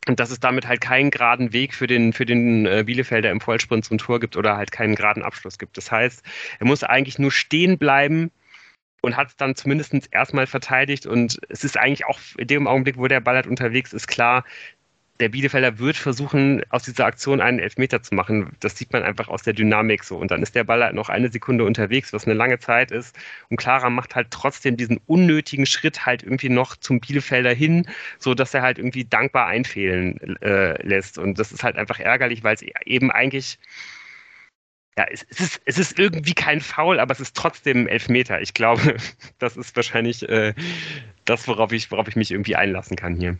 [0.07, 3.39] Und dass es damit halt keinen geraden Weg für den, für den äh, Bielefelder im
[3.39, 5.77] Vollsprint zum Tor gibt oder halt keinen geraden Abschluss gibt.
[5.77, 6.23] Das heißt,
[6.59, 8.29] er muss eigentlich nur stehen bleiben
[9.01, 11.05] und hat es dann zumindest erstmal verteidigt.
[11.05, 14.43] Und es ist eigentlich auch in dem Augenblick, wo der Ball halt unterwegs ist, klar,
[15.19, 18.55] der Bielefelder wird versuchen, aus dieser Aktion einen Elfmeter zu machen.
[18.59, 20.17] Das sieht man einfach aus der Dynamik so.
[20.17, 23.15] Und dann ist der Ball halt noch eine Sekunde unterwegs, was eine lange Zeit ist.
[23.49, 28.33] Und Clara macht halt trotzdem diesen unnötigen Schritt halt irgendwie noch zum Bielefelder hin, so
[28.33, 31.19] dass er halt irgendwie dankbar einfehlen äh, lässt.
[31.19, 33.59] Und das ist halt einfach ärgerlich, weil es eben eigentlich
[34.97, 38.41] ja, es, ist, es ist irgendwie kein Foul, aber es ist trotzdem Elfmeter.
[38.41, 38.97] Ich glaube,
[39.39, 40.53] das ist wahrscheinlich äh,
[41.25, 43.37] das, worauf ich, worauf ich mich irgendwie einlassen kann hier.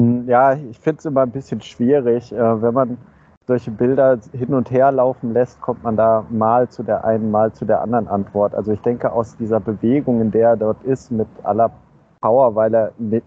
[0.00, 2.32] Ja, ich finde es immer ein bisschen schwierig.
[2.32, 2.98] Äh, wenn man
[3.46, 7.52] solche Bilder hin und her laufen lässt, kommt man da mal zu der einen, mal
[7.52, 8.54] zu der anderen Antwort.
[8.54, 11.70] Also ich denke, aus dieser Bewegung, in der er dort ist, mit aller
[12.20, 13.24] Power, weil er mit,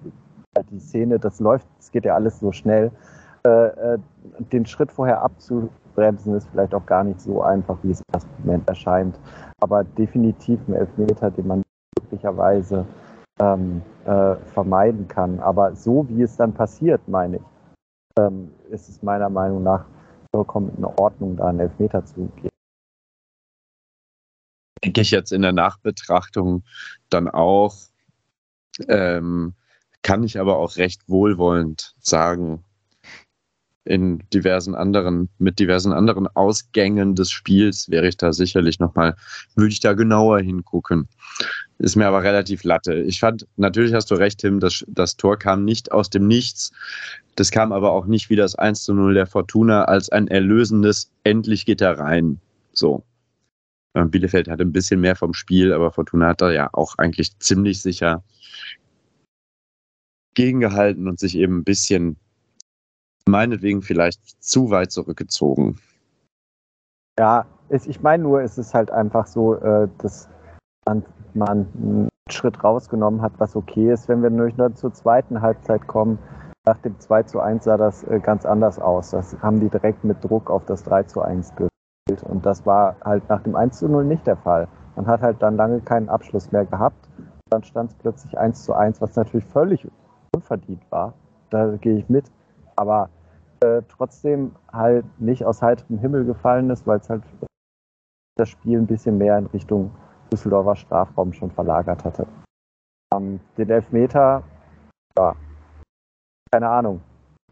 [0.70, 2.92] die Szene, das läuft, es geht ja alles so schnell,
[3.46, 3.98] äh, äh,
[4.52, 8.70] den Schritt vorher abzubremsen, ist vielleicht auch gar nicht so einfach, wie es im Moment
[8.70, 9.20] erscheint.
[9.60, 11.64] Aber definitiv ein Elfmeter, den man
[12.00, 12.86] möglicherweise
[13.41, 15.39] ähm, äh, vermeiden kann.
[15.39, 17.43] Aber so wie es dann passiert, meine ich,
[18.19, 19.86] ähm, ist es meiner Meinung nach
[20.34, 22.49] vollkommen in Ordnung, da einen Elfmeter zu geben.
[24.84, 26.63] Denke ich jetzt in der Nachbetrachtung
[27.10, 27.75] dann auch,
[28.88, 29.54] ähm,
[30.04, 32.63] kann ich aber auch recht wohlwollend sagen,
[33.84, 39.15] in diversen anderen, mit diversen anderen Ausgängen des Spiels wäre ich da sicherlich nochmal,
[39.56, 41.08] würde ich da genauer hingucken.
[41.82, 42.94] Ist mir aber relativ latte.
[42.94, 46.72] Ich fand, natürlich hast du recht, Tim, das, das Tor kam nicht aus dem Nichts.
[47.36, 51.12] Das kam aber auch nicht wie das 1 zu 0 der Fortuna als ein erlösendes,
[51.24, 52.39] endlich geht er rein.
[52.72, 53.04] So.
[53.96, 57.82] Bielefeld hatte ein bisschen mehr vom Spiel, aber Fortuna hat da ja auch eigentlich ziemlich
[57.82, 58.24] sicher
[60.36, 62.15] gegengehalten und sich eben ein bisschen,
[63.28, 65.80] meinetwegen vielleicht zu weit zurückgezogen.
[67.17, 70.30] Ja, ich meine nur, es ist halt einfach so, äh, dass
[70.86, 71.04] man,
[71.36, 76.20] man einen Schritt rausgenommen hat, was okay ist, wenn wir nur zur zweiten Halbzeit kommen.
[76.65, 79.12] Nach dem 2 zu 1 sah das äh, ganz anders aus.
[79.12, 82.24] Das haben die direkt mit Druck auf das 3 zu 1 gespielt.
[82.24, 84.67] Und das war halt nach dem 1 zu 0 nicht der Fall.
[84.96, 87.10] Man hat halt dann lange keinen Abschluss mehr gehabt.
[87.50, 89.88] Dann stand es plötzlich 1 zu 1, was natürlich völlig
[90.36, 91.13] unverdient war.
[91.50, 92.26] Da gehe ich mit.
[92.76, 93.10] Aber
[93.62, 97.24] äh, trotzdem halt nicht aus heiterem Himmel gefallen ist, weil es halt
[98.38, 99.91] das Spiel ein bisschen mehr in Richtung
[100.32, 102.28] Düsseldorfer Strafraum schon verlagert hatte.
[103.13, 104.44] Ähm, den Elfmeter,
[105.17, 105.36] ja,
[106.52, 107.02] keine Ahnung.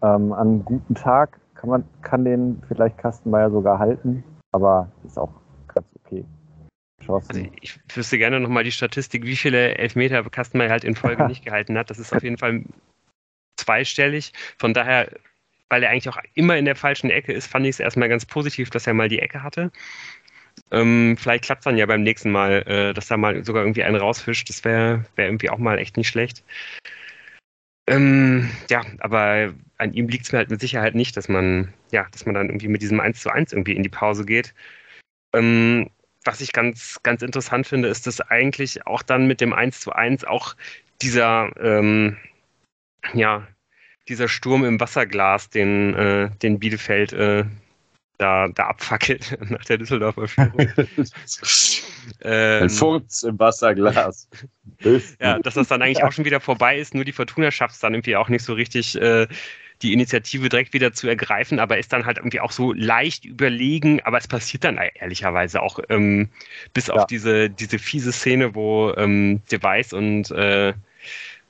[0.01, 5.17] Ähm, an einem guten Tag kann man kann den vielleicht Kastenmeier sogar halten, aber ist
[5.17, 5.31] auch
[5.67, 6.25] ganz okay.
[7.07, 11.43] Also ich wüsste gerne nochmal die Statistik, wie viele Elfmeter Kastenmeier halt in Folge nicht
[11.43, 11.89] gehalten hat.
[11.89, 12.63] Das ist auf jeden Fall
[13.57, 14.33] zweistellig.
[14.57, 15.09] Von daher,
[15.69, 18.25] weil er eigentlich auch immer in der falschen Ecke ist, fand ich es erstmal ganz
[18.25, 19.71] positiv, dass er mal die Ecke hatte.
[20.71, 23.83] Ähm, vielleicht klappt es dann ja beim nächsten Mal, äh, dass da mal sogar irgendwie
[23.83, 24.49] einen rausfischt.
[24.49, 26.43] Das wäre wär irgendwie auch mal echt nicht schlecht.
[27.87, 32.07] Ähm, ja, aber an ihm liegt es mir halt mit Sicherheit nicht, dass man, ja,
[32.11, 34.53] dass man dann irgendwie mit diesem 1 zu 1 irgendwie in die Pause geht.
[35.33, 35.89] Ähm,
[36.23, 39.91] was ich ganz, ganz interessant finde, ist, dass eigentlich auch dann mit dem 1 zu
[39.93, 40.55] 1 auch
[41.01, 42.17] dieser, ähm,
[43.13, 43.47] ja,
[44.07, 47.45] dieser Sturm im Wasserglas, den, äh, den Bielefeld äh,
[48.19, 50.59] da, da abfackelt nach der Düsseldorfer Führung.
[52.21, 54.29] ähm, Ein Furz im Wasserglas.
[55.19, 57.81] ja, dass das dann eigentlich auch schon wieder vorbei ist, nur die Fortuna schafft es
[57.81, 59.27] dann irgendwie auch nicht so richtig, äh,
[59.81, 64.01] die Initiative direkt wieder zu ergreifen, aber ist dann halt irgendwie auch so leicht überlegen,
[64.01, 66.29] aber es passiert dann ehrlicherweise auch ähm,
[66.73, 66.95] bis ja.
[66.95, 70.73] auf diese, diese fiese Szene, wo ähm, Device und äh,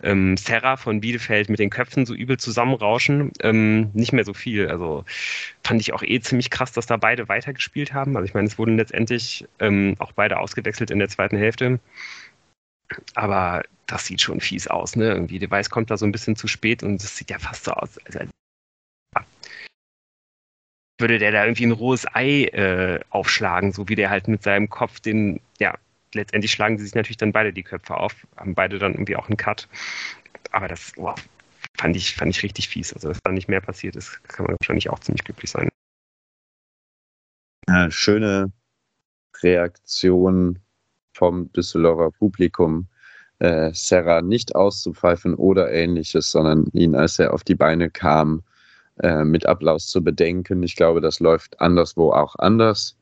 [0.01, 3.31] ähm, Serra von Bielefeld mit den Köpfen so übel zusammenrauschen.
[3.41, 4.67] Ähm, nicht mehr so viel.
[4.69, 5.05] Also
[5.63, 8.15] fand ich auch eh ziemlich krass, dass da beide weitergespielt haben.
[8.15, 11.79] Also ich meine, es wurden letztendlich ähm, auch beide ausgewechselt in der zweiten Hälfte.
[13.15, 15.09] Aber das sieht schon fies aus, ne?
[15.09, 17.71] Irgendwie, Weiß kommt da so ein bisschen zu spät und es sieht ja fast so
[17.71, 18.29] aus, als
[20.99, 24.69] würde der da irgendwie ein rohes Ei äh, aufschlagen, so wie der halt mit seinem
[24.69, 25.75] Kopf den, ja,
[26.13, 29.27] letztendlich schlagen sie sich natürlich dann beide die Köpfe auf, haben beide dann irgendwie auch
[29.27, 29.67] einen Cut.
[30.51, 31.15] Aber das wow,
[31.77, 32.93] fand, ich, fand ich richtig fies.
[32.93, 35.69] Also, dass da nicht mehr passiert ist, kann man wahrscheinlich auch ziemlich glücklich sein.
[37.67, 38.51] Ja, schöne
[39.43, 40.59] Reaktion
[41.13, 42.87] vom Düsseldorfer Publikum,
[43.39, 48.43] äh, Serra nicht auszupfeifen oder ähnliches, sondern ihn, als er auf die Beine kam,
[49.01, 50.63] äh, mit Applaus zu bedenken.
[50.63, 52.98] Ich glaube, das läuft anderswo auch anders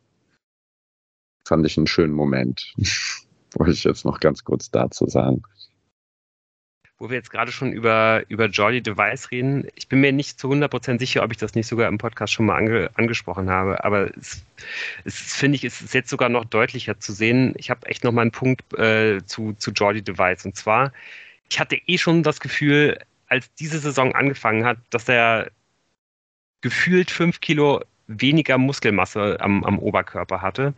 [1.48, 2.74] fand ich einen schönen Moment.
[3.56, 5.42] Wollte ich jetzt noch ganz kurz dazu sagen.
[7.00, 10.52] Wo wir jetzt gerade schon über, über Jordi Device reden, ich bin mir nicht zu
[10.52, 14.10] 100% sicher, ob ich das nicht sogar im Podcast schon mal ange, angesprochen habe, aber
[14.18, 14.44] es,
[15.06, 17.54] es finde ich, es ist jetzt sogar noch deutlicher zu sehen.
[17.58, 20.92] Ich habe echt noch mal einen Punkt äh, zu, zu Jordi Device und zwar,
[21.50, 25.52] ich hatte eh schon das Gefühl, als diese Saison angefangen hat, dass er
[26.62, 30.74] gefühlt fünf Kilo weniger Muskelmasse am, am Oberkörper hatte.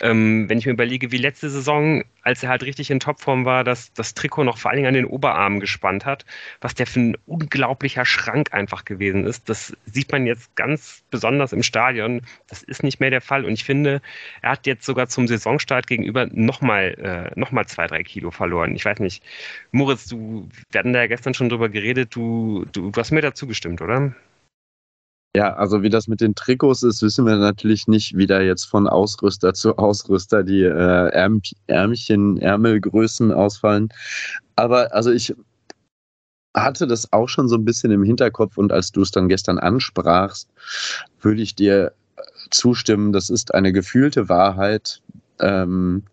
[0.00, 3.64] Ähm, wenn ich mir überlege, wie letzte Saison, als er halt richtig in Topform war,
[3.64, 6.26] dass das Trikot noch vor allen Dingen an den Oberarmen gespannt hat,
[6.60, 9.48] was der für ein unglaublicher Schrank einfach gewesen ist.
[9.48, 12.20] Das sieht man jetzt ganz besonders im Stadion.
[12.48, 13.46] Das ist nicht mehr der Fall.
[13.46, 14.02] Und ich finde,
[14.42, 18.74] er hat jetzt sogar zum Saisonstart gegenüber nochmal äh, noch zwei, drei Kilo verloren.
[18.76, 19.22] Ich weiß nicht.
[19.72, 23.22] Moritz, du, wir hatten da ja gestern schon drüber geredet, du, du, du hast mir
[23.22, 24.14] dazu gestimmt, oder?
[25.36, 28.64] Ja, also wie das mit den Trikots ist, wissen wir natürlich nicht, wie da jetzt
[28.64, 33.90] von Ausrüster zu Ausrüster die äh, Ärm Ärmchen, Ärmelgrößen ausfallen.
[34.54, 35.34] Aber also ich
[36.56, 39.58] hatte das auch schon so ein bisschen im Hinterkopf und als du es dann gestern
[39.58, 40.48] ansprachst,
[41.20, 41.92] würde ich dir
[42.50, 45.02] zustimmen, das ist eine gefühlte Wahrheit.
[45.40, 46.04] Ähm,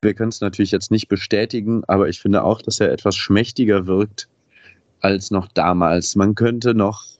[0.00, 3.86] wir können es natürlich jetzt nicht bestätigen, aber ich finde auch, dass er etwas schmächtiger
[3.86, 4.30] wirkt
[5.00, 6.16] als noch damals.
[6.16, 7.13] Man könnte noch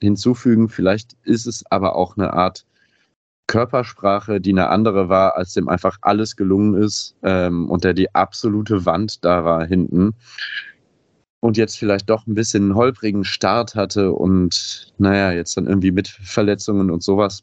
[0.00, 0.68] hinzufügen.
[0.68, 2.64] Vielleicht ist es aber auch eine Art
[3.46, 8.14] Körpersprache, die eine andere war, als dem einfach alles gelungen ist ähm, und der die
[8.14, 10.14] absolute Wand da war hinten.
[11.40, 15.90] Und jetzt vielleicht doch ein bisschen einen holprigen Start hatte und naja, jetzt dann irgendwie
[15.90, 17.42] mit Verletzungen und sowas.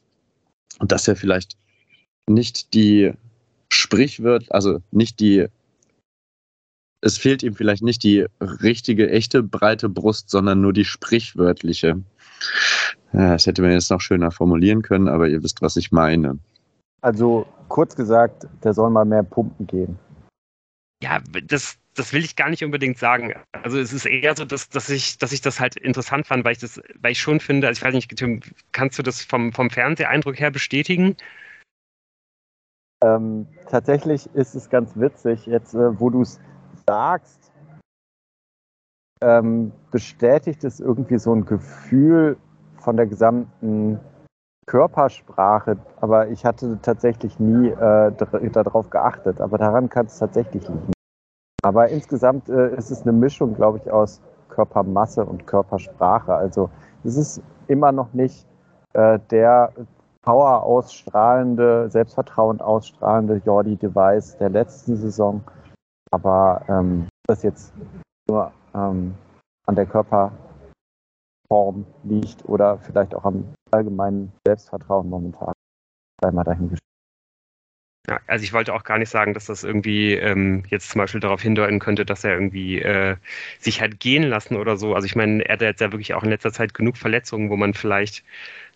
[0.79, 1.57] Und dass er vielleicht
[2.29, 3.11] nicht die
[3.69, 5.47] Sprichwört, also nicht die,
[7.01, 12.01] es fehlt ihm vielleicht nicht die richtige, echte breite Brust, sondern nur die sprichwörtliche.
[13.13, 16.39] Ja, das hätte man jetzt noch schöner formulieren können, aber ihr wisst, was ich meine.
[17.01, 19.99] Also kurz gesagt, der soll mal mehr pumpen gehen.
[21.01, 23.33] Ja, das, das will ich gar nicht unbedingt sagen.
[23.51, 26.53] Also es ist eher so, dass, dass, ich, dass ich das halt interessant fand, weil
[26.53, 28.11] ich das, weil ich schon finde, also ich weiß nicht,
[28.71, 31.15] kannst du das vom, vom Fernseheindruck her bestätigen?
[33.03, 36.39] Ähm, tatsächlich ist es ganz witzig, jetzt äh, wo du es
[36.87, 37.51] sagst,
[39.21, 42.37] ähm, bestätigt es irgendwie so ein Gefühl
[42.77, 43.99] von der gesamten
[44.67, 48.11] Körpersprache, aber ich hatte tatsächlich nie äh,
[48.51, 49.41] darauf geachtet.
[49.41, 50.91] Aber daran kann es tatsächlich liegen.
[51.63, 56.33] Aber insgesamt äh, ist es eine Mischung, glaube ich, aus Körpermasse und Körpersprache.
[56.33, 56.69] Also
[57.03, 58.45] es ist immer noch nicht
[58.93, 59.71] äh, der
[60.21, 65.41] Power ausstrahlende, Selbstvertrauen ausstrahlende Jordi Device der letzten Saison.
[66.11, 67.73] Aber ähm, das jetzt
[68.29, 69.15] nur ähm,
[69.65, 70.31] an der Körper
[71.47, 75.53] Form liegt oder vielleicht auch am allgemeinen Selbstvertrauen momentan.
[76.21, 76.81] Sei mal dahingestellt.
[78.09, 81.19] Ja, also ich wollte auch gar nicht sagen, dass das irgendwie ähm, jetzt zum Beispiel
[81.19, 83.17] darauf hindeuten könnte, dass er irgendwie äh,
[83.59, 84.95] sich hat gehen lassen oder so.
[84.95, 87.57] Also ich meine, er hat jetzt ja wirklich auch in letzter Zeit genug Verletzungen, wo
[87.57, 88.23] man vielleicht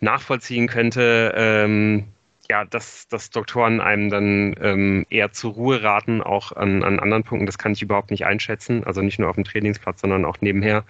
[0.02, 2.08] nachvollziehen könnte, ähm,
[2.49, 7.23] ja, dass, dass Doktoren einem dann ähm, eher zur Ruhe raten, auch an, an anderen
[7.23, 7.45] Punkten.
[7.45, 8.84] Das kann ich überhaupt nicht einschätzen.
[8.84, 10.84] Also nicht nur auf dem Trainingsplatz, sondern auch nebenher.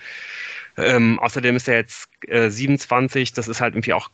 [0.77, 4.09] Ähm, außerdem ist er jetzt äh, 27, das ist halt irgendwie auch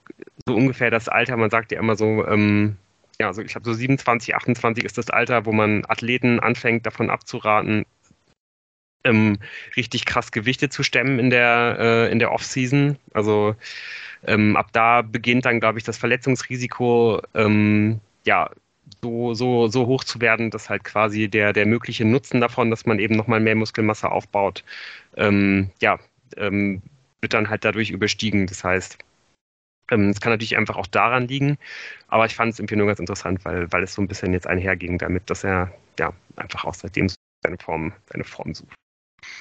[0.47, 2.77] so ungefähr das Alter, man sagt ja immer so, ähm,
[3.19, 7.09] ja, also ich habe so 27, 28 ist das Alter, wo man Athleten anfängt, davon
[7.09, 7.85] abzuraten,
[9.03, 9.37] ähm,
[9.75, 12.97] richtig krass Gewichte zu stemmen in der, äh, in der Off-Season.
[13.13, 13.55] Also
[14.25, 18.49] ähm, ab da beginnt dann, glaube ich, das Verletzungsrisiko ähm, ja,
[19.01, 22.85] so, so, so hoch zu werden, dass halt quasi der, der mögliche Nutzen davon, dass
[22.85, 24.63] man eben nochmal mehr Muskelmasse aufbaut,
[25.15, 25.99] ähm, ja,
[26.37, 26.81] ähm,
[27.21, 28.47] wird dann halt dadurch überstiegen.
[28.47, 28.97] Das heißt,
[29.91, 31.57] ähm, es kann natürlich einfach auch daran liegen,
[32.07, 34.47] aber ich fand es irgendwie nur ganz interessant, weil, weil es so ein bisschen jetzt
[34.47, 37.07] einherging damit, dass er ja einfach auch seitdem
[37.43, 38.75] seine Form, seine Form sucht.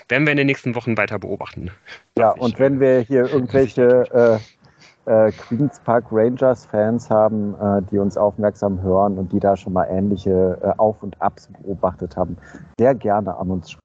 [0.09, 1.71] Werden wir in den nächsten Wochen weiter beobachten.
[2.19, 4.66] Ja, und wenn wir hier irgendwelche äh,
[5.07, 9.73] äh, Queens Park Rangers Fans haben, äh, die uns aufmerksam hören und die da schon
[9.73, 12.37] mal ähnliche äh, Auf- und Abs beobachtet haben,
[12.79, 13.81] sehr gerne an uns schreiben.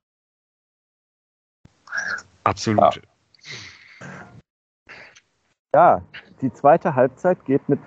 [2.44, 3.02] Absolut.
[5.74, 5.98] Ja.
[5.98, 6.02] ja,
[6.42, 7.80] die zweite Halbzeit geht mit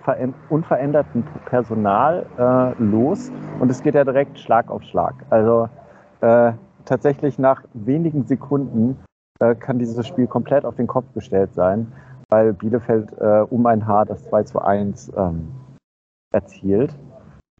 [0.49, 5.15] unverändertem Personal äh, los und es geht ja direkt Schlag auf Schlag.
[5.31, 5.69] Also
[6.21, 6.53] äh,
[6.85, 9.03] tatsächlich nach wenigen Sekunden
[9.41, 11.93] äh, kann dieses Spiel komplett auf den Kopf gestellt sein,
[12.31, 15.53] weil Bielefeld äh, um ein Haar das 2 zu 1 ähm,
[16.33, 16.97] erzielt.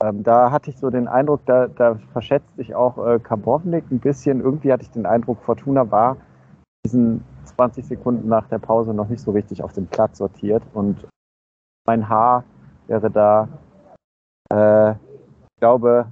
[0.03, 4.01] Ähm, da hatte ich so den Eindruck, da, da verschätzt sich auch äh, Karbovnik ein
[4.01, 4.41] bisschen.
[4.41, 6.17] Irgendwie hatte ich den Eindruck, Fortuna war
[6.85, 11.07] diesen 20 Sekunden nach der Pause noch nicht so richtig auf dem Platz sortiert und
[11.87, 12.45] mein Haar
[12.87, 13.49] wäre da,
[14.53, 16.07] äh, ich glaube,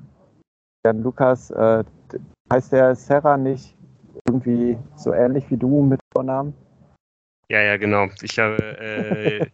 [0.84, 1.84] Jan Lukas, äh,
[2.52, 3.76] heißt der Serra nicht
[4.26, 6.54] irgendwie so ähnlich wie du mit Vornamen?
[7.52, 8.06] Ja, ja, genau.
[8.22, 9.46] Ich habe äh,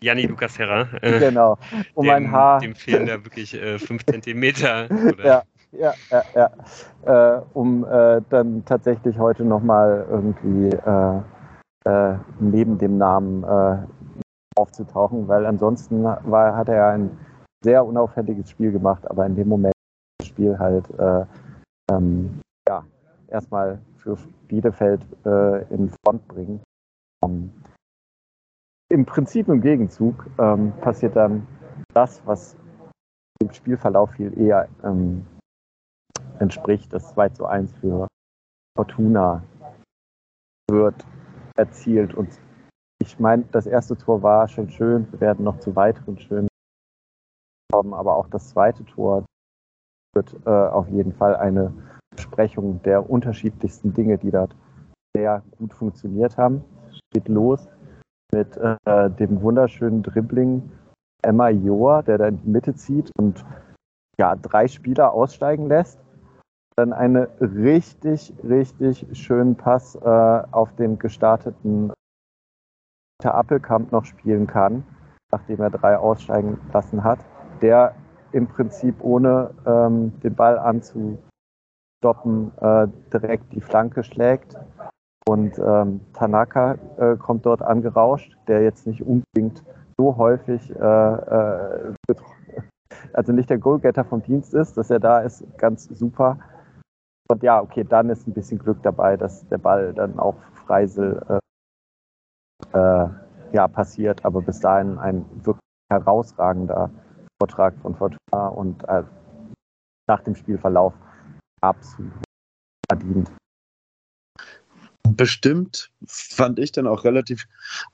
[0.00, 0.86] Janni Lukas Serra.
[1.02, 1.58] Äh, genau.
[1.94, 2.60] Um dem, mein Haar.
[2.60, 4.86] Dem fehlen da wirklich äh, fünf Zentimeter.
[5.12, 5.24] Oder?
[5.24, 6.50] Ja, ja, ja,
[7.04, 7.36] ja.
[7.36, 11.20] Äh, um äh, dann tatsächlich heute nochmal irgendwie äh,
[11.84, 13.78] äh, neben dem Namen äh,
[14.54, 17.10] aufzutauchen, weil ansonsten war, hat er ein
[17.64, 19.74] sehr unauffälliges Spiel gemacht, aber in dem Moment
[20.20, 21.24] das Spiel halt äh,
[21.90, 22.84] ähm, ja,
[23.26, 25.00] erstmal für Bielefeld
[25.70, 26.60] in Front bringen.
[27.22, 27.52] Um,
[28.90, 31.46] Im Prinzip im Gegenzug ähm, passiert dann
[31.94, 32.56] das, was
[33.40, 35.26] dem Spielverlauf viel eher ähm,
[36.38, 36.92] entspricht.
[36.92, 38.08] Das 2 zu 1 für
[38.76, 39.42] Fortuna
[40.70, 41.06] wird
[41.56, 42.14] erzielt.
[42.14, 42.40] Und
[43.00, 45.10] ich meine, das erste Tor war schon schön.
[45.12, 46.48] Wir werden noch zu weiteren schönen
[47.72, 49.24] kommen, aber auch das zweite Tor
[50.14, 51.72] wird äh, auf jeden Fall eine
[52.14, 54.54] Besprechung der unterschiedlichsten Dinge, die dort
[55.16, 56.62] sehr gut funktioniert haben.
[57.12, 57.68] Geht los
[58.32, 60.70] mit äh, dem wunderschönen Dribbling
[61.22, 63.44] Emma Joa, der da in die Mitte zieht und
[64.18, 65.98] ja, drei Spieler aussteigen lässt
[66.76, 71.92] dann einen richtig, richtig schönen Pass äh, auf den gestarteten
[73.18, 74.84] Peter Appelkamp noch spielen kann,
[75.30, 77.20] nachdem er drei aussteigen lassen hat,
[77.60, 77.94] der
[78.32, 81.20] im Prinzip ohne ähm, den Ball anzustoppen
[82.60, 84.56] äh, direkt die Flanke schlägt.
[85.26, 89.62] Und ähm, Tanaka äh, kommt dort angerauscht, der jetzt nicht unbedingt
[89.96, 91.94] so häufig, äh, äh
[93.12, 96.38] also nicht der Goalgetter vom Dienst ist, dass er da ist, ganz super.
[97.30, 101.22] Und ja, okay, dann ist ein bisschen Glück dabei, dass der Ball dann auch Freisel
[101.28, 103.08] äh, äh,
[103.52, 105.60] ja, passiert, aber bis dahin ein wirklich
[105.90, 106.90] herausragender
[107.40, 109.04] Vortrag von Fortuna und äh,
[110.08, 110.94] nach dem Spielverlauf
[111.60, 112.12] absolut
[112.90, 113.30] verdient.
[115.16, 117.46] Bestimmt fand ich dann auch relativ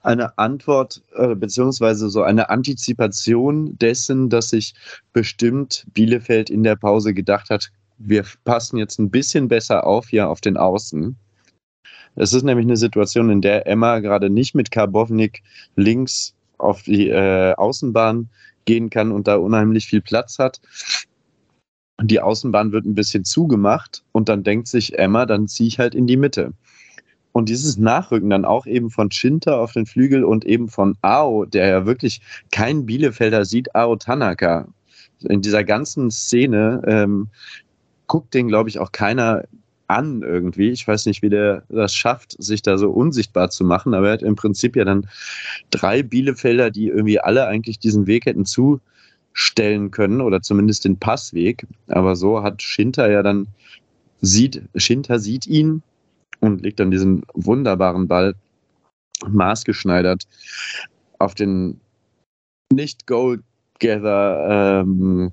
[0.03, 4.75] eine Antwort äh, beziehungsweise so eine Antizipation dessen, dass sich
[5.13, 10.29] bestimmt Bielefeld in der Pause gedacht hat, wir passen jetzt ein bisschen besser auf hier
[10.29, 11.17] auf den Außen.
[12.15, 15.43] Es ist nämlich eine Situation, in der Emma gerade nicht mit Karbovnik
[15.77, 18.29] links auf die äh, Außenbahn
[18.65, 20.61] gehen kann und da unheimlich viel Platz hat.
[22.01, 25.95] Die Außenbahn wird ein bisschen zugemacht und dann denkt sich Emma, dann ziehe ich halt
[25.95, 26.53] in die Mitte.
[27.39, 31.45] Und dieses Nachrücken dann auch eben von Schinter auf den Flügel und eben von Ao,
[31.45, 32.21] der ja wirklich
[32.51, 34.67] kein Bielefelder sieht, Ao Tanaka.
[35.21, 37.29] In dieser ganzen Szene ähm,
[38.09, 39.45] guckt den, glaube ich, auch keiner
[39.87, 40.71] an irgendwie.
[40.71, 44.13] Ich weiß nicht, wie der das schafft, sich da so unsichtbar zu machen, aber er
[44.15, 45.07] hat im Prinzip ja dann
[45.71, 51.69] drei Bielefelder, die irgendwie alle eigentlich diesen Weg hätten zustellen können oder zumindest den Passweg.
[51.87, 53.47] Aber so hat Schinter ja dann
[54.23, 55.85] sieht, Schinter sieht ihn
[56.41, 58.35] und legt dann diesen wunderbaren Ball
[59.27, 60.25] maßgeschneidert
[61.19, 61.81] auf den
[62.73, 65.33] nicht Goalgather ähm,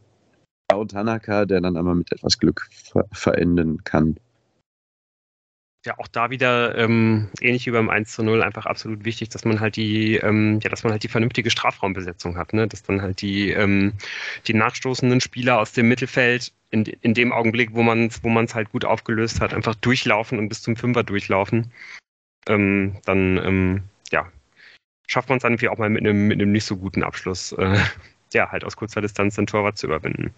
[0.88, 4.18] Tanaka, der dann einmal mit etwas Glück ver verenden kann
[5.86, 9.46] ja auch da wieder ähm, ähnlich wie beim 1 zu 0 einfach absolut wichtig, dass
[9.46, 12.68] man halt die, ähm, ja, dass man halt die vernünftige Strafraumbesetzung hat, ne?
[12.68, 13.94] Dass dann halt die, ähm,
[14.48, 18.72] die nachstoßenden Spieler aus dem Mittelfeld in, in dem Augenblick, wo man es wo halt
[18.72, 21.72] gut aufgelöst hat, einfach durchlaufen und bis zum Fünfer durchlaufen.
[22.48, 24.32] Ähm, dann ähm, ja,
[25.08, 27.78] schafft man es dann irgendwie auch mal mit einem, mit nicht so guten Abschluss, äh,
[28.34, 30.34] ja, halt aus kurzer Distanz den Torwart zu überwinden.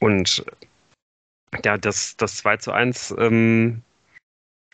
[0.00, 0.44] Und
[1.64, 3.82] ja, das, das 2 zu 1 ähm,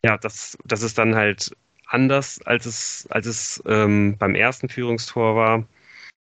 [0.05, 1.55] ja, das, das ist dann halt
[1.87, 5.65] anders, als es, als es ähm, beim ersten Führungstor war.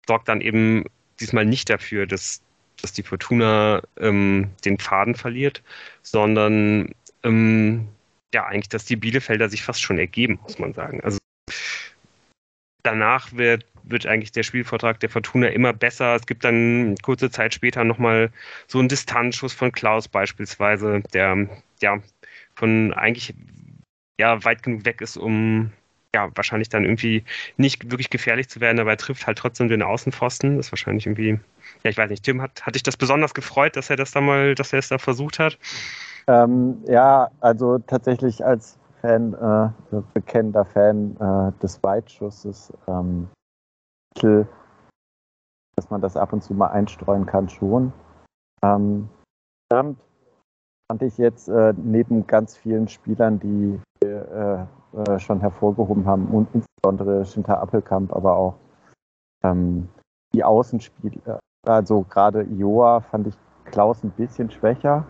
[0.06, 0.84] Sorgt dann eben
[1.20, 2.40] diesmal nicht dafür, dass,
[2.80, 5.62] dass die Fortuna ähm, den Faden verliert,
[6.02, 7.88] sondern ähm,
[8.34, 11.00] ja, eigentlich, dass die Bielefelder sich fast schon ergeben, muss man sagen.
[11.02, 11.18] Also
[12.82, 16.14] danach wird, wird eigentlich der Spielvortrag der Fortuna immer besser.
[16.14, 18.30] Es gibt dann kurze Zeit später nochmal
[18.66, 21.48] so einen Distanzschuss von Klaus beispielsweise, der
[21.80, 22.02] ja
[22.54, 23.34] von eigentlich
[24.18, 25.72] ja weit genug weg ist, um
[26.14, 27.24] ja wahrscheinlich dann irgendwie
[27.56, 30.56] nicht wirklich gefährlich zu werden, aber er trifft halt trotzdem den Außenpfosten.
[30.56, 31.38] Das ist wahrscheinlich irgendwie,
[31.82, 34.20] ja, ich weiß nicht, Tim, hat, hat dich das besonders gefreut, dass er das da
[34.20, 35.58] mal, dass er es da versucht hat?
[36.26, 43.28] Ähm, ja, also tatsächlich als Fan, äh, bekennender Fan äh, des Weitschusses, ähm,
[45.76, 47.92] dass man das ab und zu mal einstreuen kann, schon.
[48.62, 49.08] Ähm,
[50.90, 54.64] fand ich jetzt äh, neben ganz vielen Spielern, die äh,
[54.96, 58.54] äh, schon hervorgehoben haben, und insbesondere Shinta Appelkamp, aber auch
[59.44, 59.88] ähm,
[60.34, 63.34] die Außenspieler, also gerade Ioa fand ich
[63.66, 65.06] Klaus ein bisschen schwächer,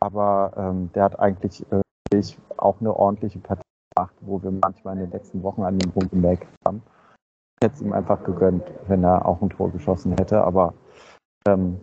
[0.00, 1.80] aber ähm, der hat eigentlich äh,
[2.58, 3.62] auch eine ordentliche Partie
[3.96, 6.82] gemacht, wo wir manchmal in den letzten Wochen an ihm rumgemerkt haben.
[7.58, 10.74] Ich hätte es ihm einfach gegönnt, wenn er auch ein Tor geschossen hätte, aber
[11.48, 11.80] ähm,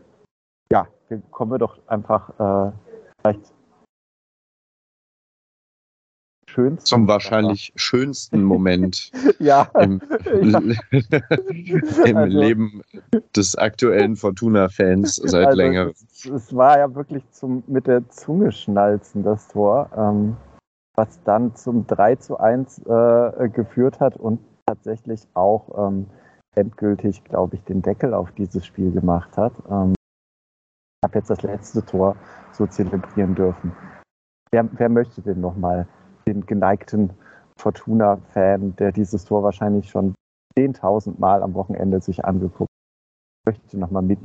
[0.71, 0.87] ja,
[1.31, 2.71] kommen wir doch einfach äh,
[3.21, 3.53] vielleicht
[6.51, 6.85] schönsten.
[6.85, 9.67] Zum wahrscheinlich schönsten Moment ja.
[9.79, 10.01] im,
[10.41, 10.59] ja.
[12.05, 12.81] im also, Leben
[13.35, 15.89] des aktuellen Fortuna-Fans seit also längerem.
[15.89, 20.35] Es, es, war ja wirklich zum, mit der Zunge schnalzen, das Tor, ähm,
[20.95, 26.07] was dann zum 3 zu 1 äh, geführt hat und tatsächlich auch ähm,
[26.55, 29.53] endgültig, glaube ich, den Deckel auf dieses Spiel gemacht hat.
[29.69, 29.93] Ähm,
[31.03, 32.15] habe jetzt das letzte Tor
[32.51, 33.71] so zelebrieren dürfen.
[34.51, 35.87] Wer, wer möchte denn nochmal
[36.27, 37.11] den geneigten
[37.57, 40.13] Fortuna-Fan, der dieses Tor wahrscheinlich schon
[40.57, 42.69] 10.000 Mal am Wochenende sich angeguckt
[43.47, 44.19] hat, möchte nochmal mit.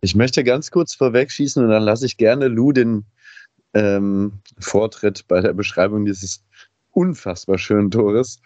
[0.00, 3.04] Ich möchte ganz kurz vorwegschießen und dann lasse ich gerne Lou den
[3.74, 6.44] ähm, Vortritt bei der Beschreibung dieses
[6.90, 8.40] unfassbar schönen Tores,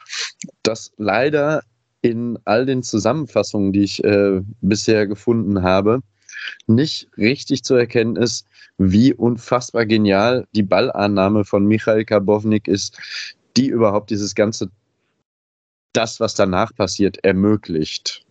[0.62, 1.62] das leider
[2.00, 6.00] in all den Zusammenfassungen, die ich äh, bisher gefunden habe,
[6.66, 8.46] nicht richtig zu erkennen ist,
[8.78, 12.98] wie unfassbar genial die Ballannahme von Michael Karbovnik ist,
[13.56, 14.70] die überhaupt dieses ganze,
[15.92, 18.24] das, was danach passiert, ermöglicht.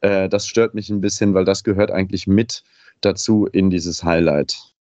[0.00, 2.62] Äh, das stört mich ein bisschen, weil das gehört eigentlich mit
[3.00, 4.73] dazu in dieses Highlight.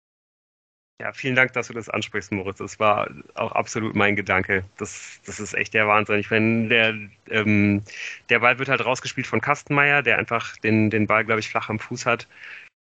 [1.02, 2.58] Ja, vielen Dank, dass du das ansprichst, Moritz.
[2.58, 4.62] Das war auch absolut mein Gedanke.
[4.76, 6.20] Das, das ist echt der Wahnsinn.
[6.20, 6.94] Ich meine, der,
[7.28, 7.82] ähm,
[8.28, 11.68] der Ball wird halt rausgespielt von Kastenmeier, der einfach den, den Ball, glaube ich, flach
[11.68, 12.28] am Fuß hat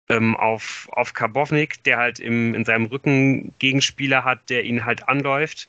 [0.08, 5.08] ähm, auf, auf Karbovnik, der halt im, in seinem Rücken Gegenspieler hat, der ihn halt
[5.08, 5.68] anläuft.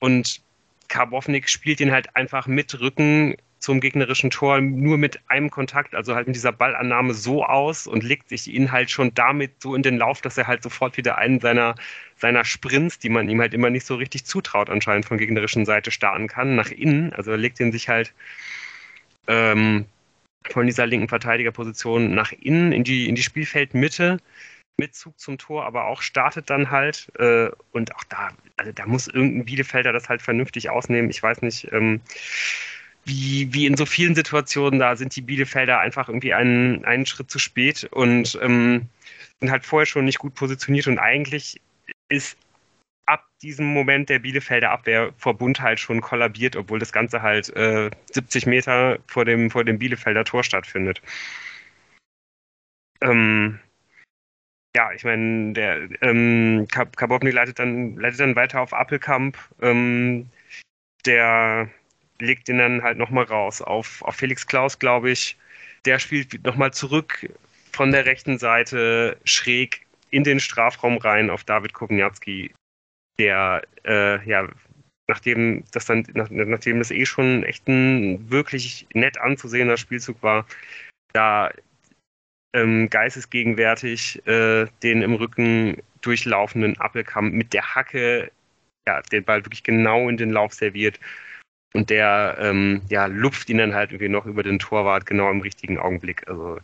[0.00, 0.42] Und
[0.88, 6.14] Karbovnik spielt ihn halt einfach mit Rücken zum gegnerischen Tor nur mit einem Kontakt, also
[6.14, 9.82] halt mit dieser Ballannahme so aus und legt sich ihn halt schon damit so in
[9.82, 11.74] den Lauf, dass er halt sofort wieder einen seiner,
[12.16, 15.90] seiner Sprints, die man ihm halt immer nicht so richtig zutraut, anscheinend von gegnerischen Seite
[15.90, 17.12] starten kann, nach innen.
[17.12, 18.14] Also er legt ihn sich halt
[19.26, 19.86] ähm,
[20.50, 24.18] von dieser linken Verteidigerposition nach innen in die, in die Spielfeldmitte
[24.78, 28.86] mit Zug zum Tor, aber auch startet dann halt äh, und auch da, also da
[28.86, 31.10] muss irgendein Bielefelder das halt vernünftig ausnehmen.
[31.10, 32.00] Ich weiß nicht, ähm,
[33.08, 37.30] wie, wie in so vielen Situationen, da sind die Bielefelder einfach irgendwie einen, einen Schritt
[37.30, 38.88] zu spät und ähm,
[39.40, 41.60] sind halt vorher schon nicht gut positioniert und eigentlich
[42.08, 42.36] ist
[43.06, 47.48] ab diesem Moment der Bielefelder Abwehr vor Bund halt schon kollabiert, obwohl das Ganze halt
[47.56, 51.00] äh, 70 Meter vor dem, vor dem Bielefelder Tor stattfindet.
[53.00, 53.58] Ähm,
[54.76, 59.38] ja, ich meine, der ähm, Kabobny leitet dann, leitet dann weiter auf Appelkamp.
[59.62, 60.28] Ähm,
[61.06, 61.70] der
[62.20, 65.36] legt ihn dann halt nochmal raus auf, auf Felix Klaus, glaube ich.
[65.84, 67.28] Der spielt nochmal zurück
[67.72, 72.52] von der rechten Seite schräg in den Strafraum rein auf David Kowniatski,
[73.18, 74.48] der äh, ja
[75.08, 80.46] nachdem das dann nach, nachdem das eh schon echt ein wirklich nett anzusehender Spielzug war,
[81.14, 81.50] da
[82.54, 88.30] ähm, geistesgegenwärtig äh, den im Rücken durchlaufenden Appelkamp mit der Hacke
[88.86, 91.00] ja, den Ball wirklich genau in den Lauf serviert
[91.74, 95.40] und der ähm, ja, lupft ihn dann halt irgendwie noch über den Torwart genau im
[95.40, 96.26] richtigen Augenblick.
[96.26, 96.58] Also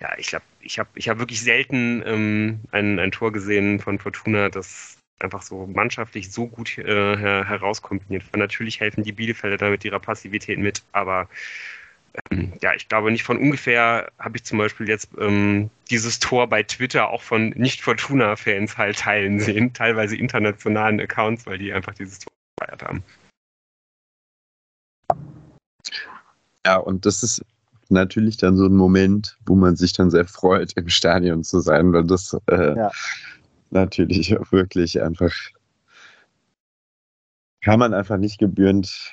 [0.00, 3.98] ja, ich glaube, ich habe ich hab wirklich selten ähm, ein, ein Tor gesehen von
[3.98, 8.38] Fortuna, das einfach so mannschaftlich so gut äh, herauskombiniert war.
[8.38, 11.28] Natürlich helfen die Bielefelder da mit ihrer Passivität mit, aber
[12.30, 16.48] ähm, ja, ich glaube nicht von ungefähr habe ich zum Beispiel jetzt ähm, dieses Tor
[16.48, 22.18] bei Twitter auch von Nicht-Fortuna-Fans halt teilen sehen, teilweise internationalen Accounts, weil die einfach dieses
[22.18, 23.02] Tor gefeiert haben.
[26.66, 27.44] Ja, und das ist
[27.88, 31.92] natürlich dann so ein Moment, wo man sich dann sehr freut, im Stadion zu sein,
[31.92, 32.90] weil das äh, ja.
[33.70, 35.32] natürlich wirklich einfach
[37.62, 39.12] kann man einfach nicht gebührend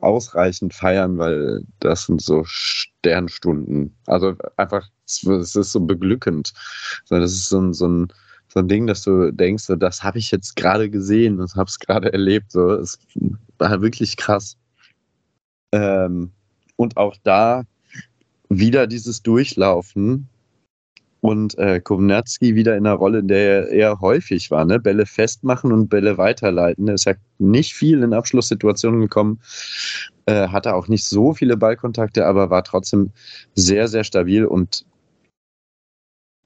[0.00, 3.96] ausreichend feiern, weil das sind so Sternstunden.
[4.06, 6.52] Also einfach, es ist so beglückend.
[7.08, 8.12] Das ist so ein, so ein,
[8.48, 11.68] so ein Ding, dass du denkst, so, das habe ich jetzt gerade gesehen, das habe
[11.68, 12.52] ich gerade erlebt.
[12.52, 12.98] So, es
[13.58, 14.56] war wirklich krass.
[15.72, 16.30] Ähm,
[16.82, 17.62] und auch da
[18.48, 20.28] wieder dieses Durchlaufen
[21.20, 24.64] und äh, Kovnatski wieder in einer Rolle, in der er eher häufig war.
[24.64, 24.80] Ne?
[24.80, 26.88] Bälle festmachen und Bälle weiterleiten.
[26.88, 29.40] Er ist ja nicht viel in Abschlusssituationen gekommen,
[30.26, 33.12] äh, hatte auch nicht so viele Ballkontakte, aber war trotzdem
[33.54, 34.84] sehr, sehr stabil und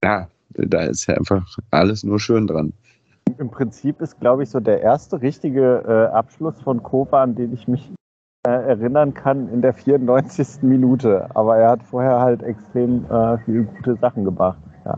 [0.05, 2.75] ja, da ist ja einfach alles nur schön dran.
[3.39, 7.53] Im Prinzip ist, glaube ich, so der erste richtige äh, Abschluss von Kova, an den
[7.55, 7.91] ich mich
[8.49, 10.63] erinnern kann, in der 94.
[10.63, 11.29] Minute.
[11.35, 14.59] Aber er hat vorher halt extrem äh, viele gute Sachen gemacht.
[14.85, 14.97] Ja.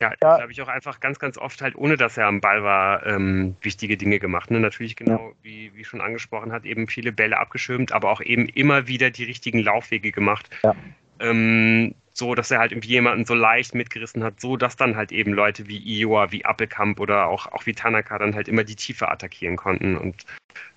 [0.00, 0.36] Ja, ja.
[0.36, 3.56] glaube ich auch einfach ganz, ganz oft halt, ohne dass er am Ball war, ähm,
[3.60, 4.50] wichtige Dinge gemacht.
[4.50, 4.58] Ne?
[4.58, 5.32] Natürlich genau, ja.
[5.42, 9.24] wie, wie schon angesprochen hat, eben viele Bälle abgeschirmt, aber auch eben immer wieder die
[9.24, 10.48] richtigen Laufwege gemacht.
[10.62, 10.74] Ja.
[11.20, 15.10] Ähm, so, dass er halt irgendwie jemanden so leicht mitgerissen hat, so dass dann halt
[15.10, 18.76] eben Leute wie Iowa, wie Appelkamp oder auch, auch wie Tanaka dann halt immer die
[18.76, 20.26] Tiefe attackieren konnten und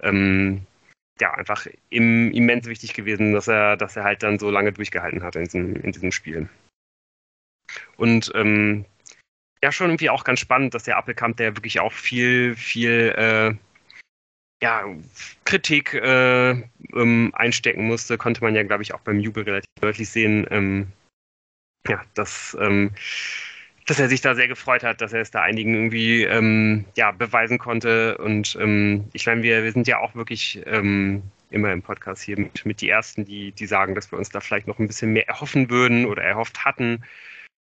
[0.01, 0.65] ähm,
[1.19, 5.21] ja, einfach im, immens wichtig gewesen, dass er, dass er halt dann so lange durchgehalten
[5.21, 6.49] hat in diesem, in diesem Spiel.
[7.97, 8.85] Und ähm,
[9.61, 13.53] ja, schon irgendwie auch ganz spannend, dass der Appelkamp, der wirklich auch viel, viel äh,
[14.63, 14.85] ja,
[15.45, 20.09] Kritik äh, ähm, einstecken musste, konnte man ja, glaube ich, auch beim Jubel relativ deutlich
[20.09, 20.87] sehen, ähm,
[21.87, 22.91] ja, dass, ähm,
[23.87, 27.11] dass er sich da sehr gefreut hat, dass er es da einigen irgendwie ähm, ja,
[27.11, 28.17] beweisen konnte.
[28.17, 32.39] Und ähm, ich meine, wir, wir sind ja auch wirklich ähm, immer im Podcast hier
[32.39, 35.13] mit, mit die Ersten, die, die sagen, dass wir uns da vielleicht noch ein bisschen
[35.13, 37.03] mehr erhoffen würden oder erhofft hatten.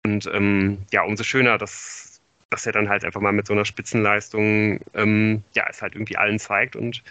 [0.04, 3.64] Und ähm, ja, umso schöner, dass, dass er dann halt einfach mal mit so einer
[3.64, 7.02] Spitzenleistung ähm, ja, es halt irgendwie allen zeigt und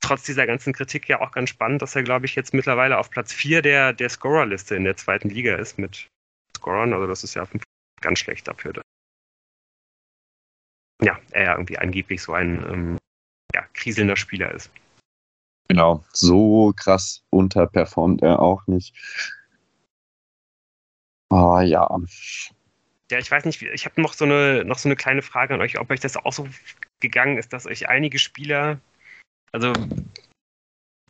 [0.00, 3.10] trotz dieser ganzen Kritik ja auch ganz spannend, dass er, glaube ich, jetzt mittlerweile auf
[3.10, 6.08] Platz 4 der, der Scorerliste in der zweiten Liga ist mit
[6.56, 6.92] Scorern.
[6.92, 7.46] Also das ist ja
[8.00, 8.80] ganz schlecht dafür.
[11.02, 12.98] Ja, er ja irgendwie angeblich so ein ähm,
[13.54, 14.70] ja, kriselnder Spieler ist.
[15.68, 18.94] Genau, so krass unterperformt er auch nicht.
[21.30, 21.86] Aber ja.
[23.10, 25.60] Ja, ich weiß nicht, ich habe noch so eine noch so eine kleine Frage an
[25.60, 26.48] euch, ob euch das auch so
[27.00, 28.80] gegangen ist, dass euch einige Spieler
[29.52, 29.72] also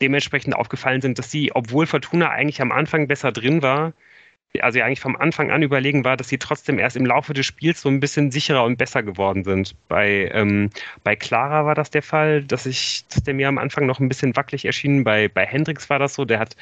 [0.01, 3.93] dementsprechend aufgefallen sind, dass sie, obwohl Fortuna eigentlich am Anfang besser drin war,
[4.61, 7.83] also eigentlich vom Anfang an überlegen war, dass sie trotzdem erst im Laufe des Spiels
[7.83, 9.75] so ein bisschen sicherer und besser geworden sind.
[9.89, 10.71] Bei, ähm,
[11.05, 14.09] bei Clara war das der Fall, dass ich, dass der mir am Anfang noch ein
[14.09, 15.05] bisschen wackelig erschien.
[15.05, 16.57] Bei, bei Hendrix war das so, der hat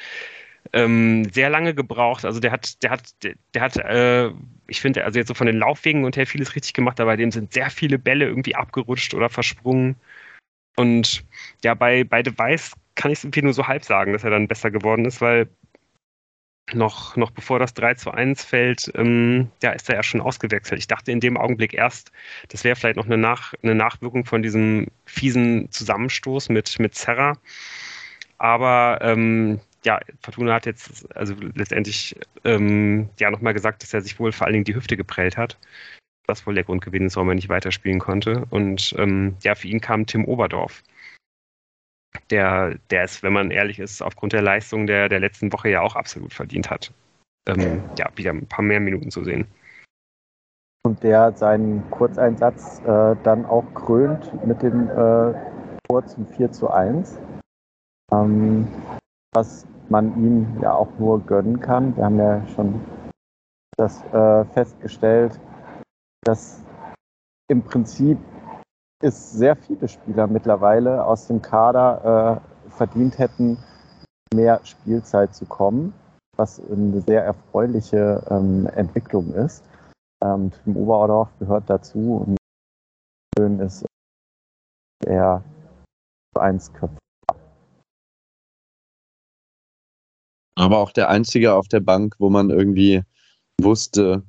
[0.73, 2.25] ähm, sehr lange gebraucht.
[2.25, 4.31] Also der hat, der hat, der, der hat, äh,
[4.67, 7.17] ich finde, also jetzt so von den Laufwegen und her vieles richtig gemacht, aber bei
[7.17, 9.95] dem sind sehr viele Bälle irgendwie abgerutscht oder versprungen.
[10.77, 11.25] Und
[11.63, 14.47] ja, bei, bei Device kann ich es irgendwie nur so halb sagen, dass er dann
[14.47, 15.49] besser geworden ist, weil
[16.73, 20.79] noch, noch bevor das 3 zu 1 fällt, ähm, ja, ist er ja schon ausgewechselt.
[20.79, 22.11] Ich dachte in dem Augenblick erst,
[22.49, 27.37] das wäre vielleicht noch eine, Nach, eine Nachwirkung von diesem fiesen Zusammenstoß mit, mit Serra.
[28.37, 34.19] Aber ähm, ja, Fortuna hat jetzt also letztendlich ähm, ja nochmal gesagt, dass er sich
[34.19, 35.57] wohl vor allen Dingen die Hüfte geprellt hat.
[36.27, 38.45] Das wohl der Grund gewesen ist, warum er nicht weiterspielen konnte.
[38.49, 40.83] Und ähm, ja, für ihn kam Tim Oberdorf
[42.29, 45.81] der, der es, wenn man ehrlich ist, aufgrund der Leistung der, der letzten Woche ja
[45.81, 46.91] auch absolut verdient hat,
[47.47, 49.45] ähm, ja, wieder ein paar mehr Minuten zu sehen.
[50.85, 55.33] Und der seinen Kurzeinsatz äh, dann auch krönt mit dem äh,
[55.87, 57.19] Tor zum 4 zu 1,
[58.13, 58.67] ähm,
[59.33, 61.95] was man ihm ja auch nur gönnen kann.
[61.95, 62.79] Wir haben ja schon
[63.77, 65.39] das äh, festgestellt,
[66.23, 66.61] dass
[67.49, 68.17] im Prinzip
[69.01, 73.57] es sehr viele Spieler mittlerweile aus dem Kader äh, verdient hätten,
[74.33, 75.93] mehr Spielzeit zu kommen,
[76.35, 79.63] was eine sehr erfreuliche ähm, Entwicklung ist.
[80.23, 82.37] Ähm, Tim Oberdorf gehört dazu und
[83.37, 83.85] schön ist
[85.05, 85.43] er
[86.35, 86.97] eins Köpfe.
[90.55, 93.03] Aber auch der einzige auf der Bank, wo man irgendwie
[93.61, 94.23] wusste,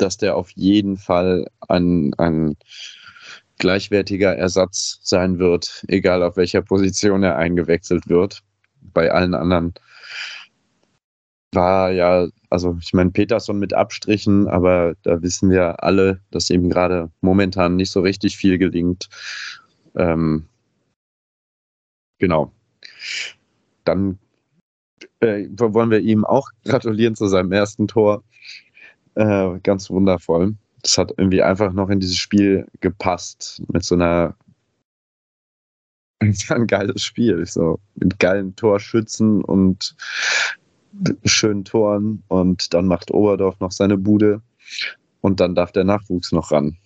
[0.00, 2.56] dass der auf jeden Fall ein, ein
[3.58, 8.42] gleichwertiger Ersatz sein wird, egal auf welcher Position er eingewechselt wird.
[8.80, 9.74] Bei allen anderen
[11.52, 16.70] war ja, also ich meine, Peterson mit Abstrichen, aber da wissen wir alle, dass ihm
[16.70, 19.08] gerade momentan nicht so richtig viel gelingt.
[19.96, 20.46] Ähm,
[22.18, 22.52] genau.
[23.84, 24.18] Dann
[25.20, 28.22] äh, wollen wir ihm auch gratulieren zu seinem ersten Tor.
[29.14, 34.34] Äh, ganz wundervoll das hat irgendwie einfach noch in dieses Spiel gepasst mit so einer
[36.50, 39.96] ein geiles Spiel, so mit geilen Torschützen und
[41.24, 44.42] schönen Toren und dann macht Oberdorf noch seine Bude
[45.20, 46.76] und dann darf der Nachwuchs noch ran.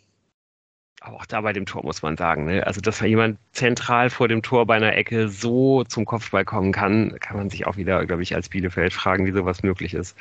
[1.04, 2.66] Aber auch da bei dem Tor muss man sagen, ne?
[2.66, 6.72] also dass da jemand zentral vor dem Tor bei einer Ecke so zum Kopfball kommen
[6.72, 10.16] kann, kann man sich auch wieder, glaube ich, als Bielefeld fragen, wie sowas möglich ist.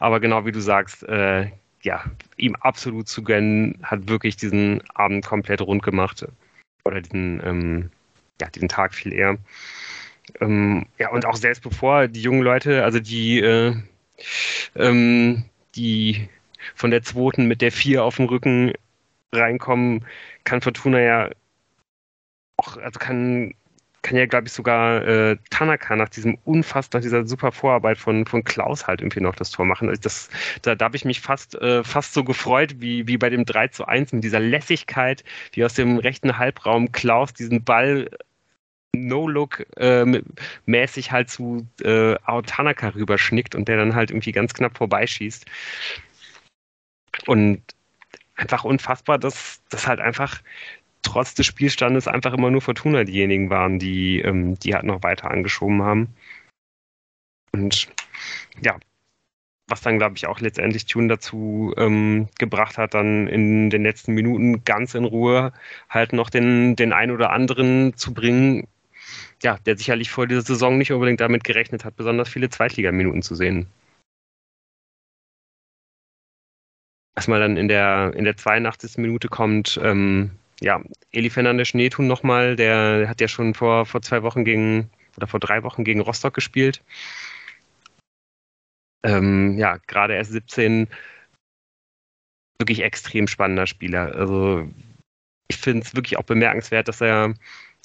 [0.00, 1.46] Aber genau wie du sagst, äh,
[1.82, 2.02] ja,
[2.36, 6.26] ihm absolut zu gönnen, hat wirklich diesen Abend komplett rund gemacht.
[6.84, 7.90] Oder diesen, ähm,
[8.40, 9.38] ja, diesen Tag viel eher.
[10.40, 13.76] Ähm, ja, und auch selbst bevor die jungen Leute, also die, äh,
[14.74, 15.44] ähm,
[15.76, 16.28] die
[16.74, 18.72] von der zweiten mit der vier auf dem Rücken
[19.32, 20.04] reinkommen,
[20.44, 21.30] kann Fortuna ja
[22.58, 23.54] auch, also kann
[24.06, 28.44] kann ja, glaube ich, sogar äh, Tanaka nach diesem unfassbar, dieser super Vorarbeit von, von
[28.44, 29.88] Klaus halt irgendwie noch das Tor machen.
[29.88, 30.30] Also das,
[30.62, 33.68] da, da habe ich mich fast, äh, fast so gefreut, wie, wie bei dem 3
[33.68, 38.08] zu 1 mit dieser Lässigkeit, wie aus dem rechten Halbraum Klaus diesen Ball
[38.94, 40.22] No-Look äh,
[40.66, 42.14] mäßig halt zu äh,
[42.46, 45.46] Tanaka rüberschnickt und der dann halt irgendwie ganz knapp vorbeischießt.
[47.26, 47.60] Und
[48.36, 50.40] einfach unfassbar, dass das halt einfach
[51.02, 55.30] trotz des Spielstandes einfach immer nur Fortuna diejenigen waren, die, ähm, die halt noch weiter
[55.30, 56.08] angeschoben haben.
[57.52, 57.88] Und
[58.62, 58.76] ja,
[59.68, 64.12] was dann, glaube ich, auch letztendlich Tune dazu ähm, gebracht hat, dann in den letzten
[64.14, 65.52] Minuten ganz in Ruhe
[65.88, 68.68] halt noch den, den einen oder anderen zu bringen,
[69.42, 73.34] ja, der sicherlich vor dieser Saison nicht unbedingt damit gerechnet hat, besonders viele Zweitligaminuten zu
[73.34, 73.68] sehen.
[77.16, 78.98] Erstmal dann in der, in der 82.
[78.98, 80.80] Minute kommt ähm, ja,
[81.12, 85.40] Eli Fernandes Schneetun nochmal, der hat ja schon vor, vor zwei Wochen gegen, oder vor
[85.40, 86.82] drei Wochen gegen Rostock gespielt.
[89.02, 90.88] Ähm, ja, gerade erst 17,
[92.58, 94.14] wirklich extrem spannender Spieler.
[94.14, 94.68] Also
[95.48, 97.34] ich finde es wirklich auch bemerkenswert, dass er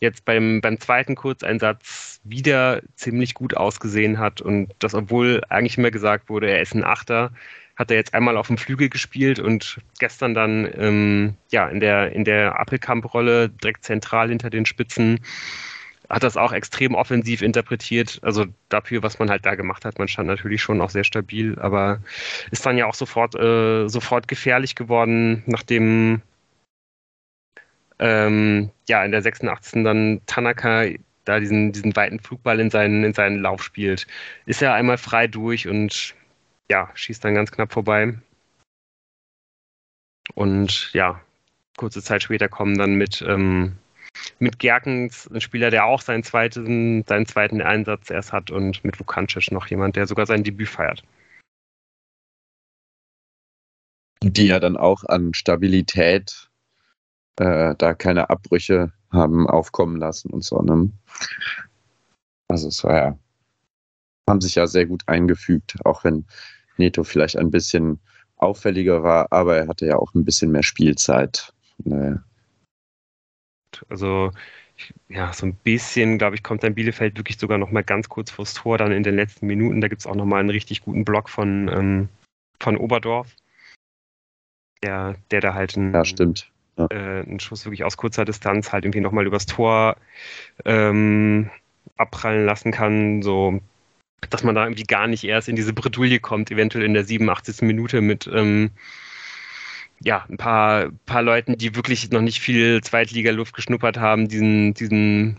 [0.01, 5.91] jetzt beim, beim zweiten Kurzeinsatz wieder ziemlich gut ausgesehen hat und das, obwohl eigentlich immer
[5.91, 7.31] gesagt wurde, er ist ein Achter,
[7.75, 12.11] hat er jetzt einmal auf dem Flügel gespielt und gestern dann ähm, ja in der
[12.13, 15.19] in der Appelkamp-Rolle direkt zentral hinter den Spitzen
[16.11, 18.19] hat das auch extrem offensiv interpretiert.
[18.21, 21.57] Also dafür, was man halt da gemacht hat, man stand natürlich schon auch sehr stabil,
[21.59, 22.01] aber
[22.51, 26.21] ist dann ja auch sofort äh, sofort gefährlich geworden, nachdem
[27.99, 29.83] ähm, ja in der 86.
[29.83, 30.85] dann Tanaka
[31.23, 34.07] da diesen, diesen weiten Flugball in seinen, in seinen Lauf spielt,
[34.45, 36.15] ist er einmal frei durch und
[36.71, 38.17] ja, schießt dann ganz knapp vorbei.
[40.35, 41.19] Und ja,
[41.75, 43.77] kurze Zeit später kommen dann mit, ähm,
[44.39, 48.97] mit Gerkens ein Spieler, der auch seinen zweiten, seinen zweiten Einsatz erst hat und mit
[48.97, 51.03] Vukancic noch jemand, der sogar sein Debüt feiert.
[54.23, 56.49] Die ja dann auch an Stabilität
[57.35, 60.61] äh, da keine Abbrüche haben aufkommen lassen und so.
[60.61, 60.89] Ne?
[62.47, 63.19] Also es war ja,
[64.29, 66.25] haben sich ja sehr gut eingefügt, auch wenn
[66.81, 67.99] Neto vielleicht ein bisschen
[68.37, 71.53] auffälliger war, aber er hatte ja auch ein bisschen mehr Spielzeit.
[71.83, 72.23] Naja.
[73.89, 74.31] Also
[75.09, 78.31] ja, so ein bisschen, glaube ich, kommt dann Bielefeld wirklich sogar noch mal ganz kurz
[78.31, 79.81] vors Tor, dann in den letzten Minuten.
[79.81, 82.09] Da gibt es auch noch mal einen richtig guten Block von, ähm,
[82.59, 83.35] von Oberdorf,
[84.83, 86.51] der, der da halt ein, ja, stimmt.
[86.77, 86.87] Ja.
[86.89, 89.97] Äh, einen Schuss wirklich aus kurzer Distanz halt irgendwie noch mal übers Tor
[90.65, 91.51] ähm,
[91.97, 93.21] abprallen lassen kann.
[93.21, 93.59] So
[94.29, 97.61] dass man da irgendwie gar nicht erst in diese Bredouille kommt, eventuell in der 87.
[97.61, 98.71] Minute mit ähm,
[100.03, 105.37] ja, ein paar, paar Leuten, die wirklich noch nicht viel Zweitliga-Luft geschnuppert haben, diesen, diesen,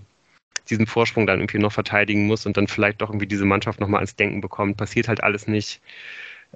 [0.71, 4.01] diesen Vorsprung dann irgendwie noch verteidigen muss und dann vielleicht doch irgendwie diese Mannschaft nochmal
[4.01, 4.77] ans Denken bekommt.
[4.77, 5.81] Passiert halt alles nicht.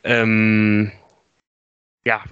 [0.05, 0.93] Ähm,
[2.05, 2.23] ja,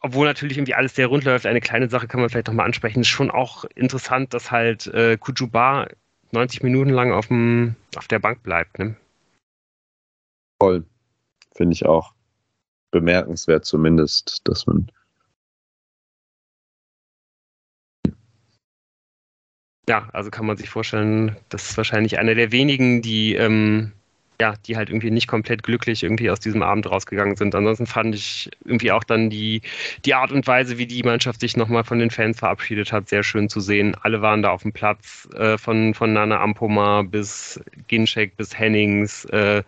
[0.00, 3.00] obwohl natürlich irgendwie alles sehr rund läuft, eine kleine Sache kann man vielleicht nochmal ansprechen.
[3.00, 5.88] Ist schon auch interessant, dass halt äh, Kujuba
[6.30, 8.78] 90 Minuten lang auf, dem, auf der Bank bleibt.
[8.78, 8.94] Ne?
[10.60, 10.84] Voll.
[11.54, 12.14] Finde ich auch
[12.90, 14.90] bemerkenswert zumindest, dass man.
[19.88, 23.92] Ja, also kann man sich vorstellen, das ist wahrscheinlich einer der wenigen, die, ähm,
[24.40, 27.54] ja, die halt irgendwie nicht komplett glücklich irgendwie aus diesem Abend rausgegangen sind.
[27.54, 29.62] Ansonsten fand ich irgendwie auch dann die,
[30.04, 33.22] die Art und Weise, wie die Mannschaft sich nochmal von den Fans verabschiedet hat, sehr
[33.22, 33.94] schön zu sehen.
[34.02, 39.24] Alle waren da auf dem Platz, äh, von, von Nana Ampoma bis Ginczek bis Hennings,
[39.26, 39.62] äh,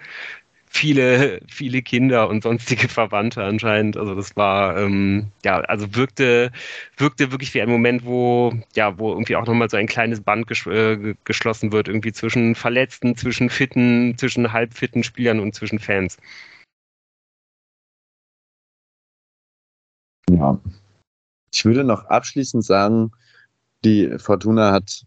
[0.70, 3.96] viele, viele Kinder und sonstige Verwandte anscheinend.
[3.96, 6.52] Also das war, ähm, ja, also wirkte,
[6.96, 10.46] wirkte wirklich wie ein Moment, wo, ja, wo irgendwie auch nochmal so ein kleines Band
[10.46, 16.18] ges äh, geschlossen wird, irgendwie zwischen Verletzten, zwischen fitten, zwischen halbfitten Spielern und zwischen Fans.
[20.30, 20.58] Ja.
[21.52, 23.12] Ich würde noch abschließend sagen,
[23.84, 25.06] die Fortuna hat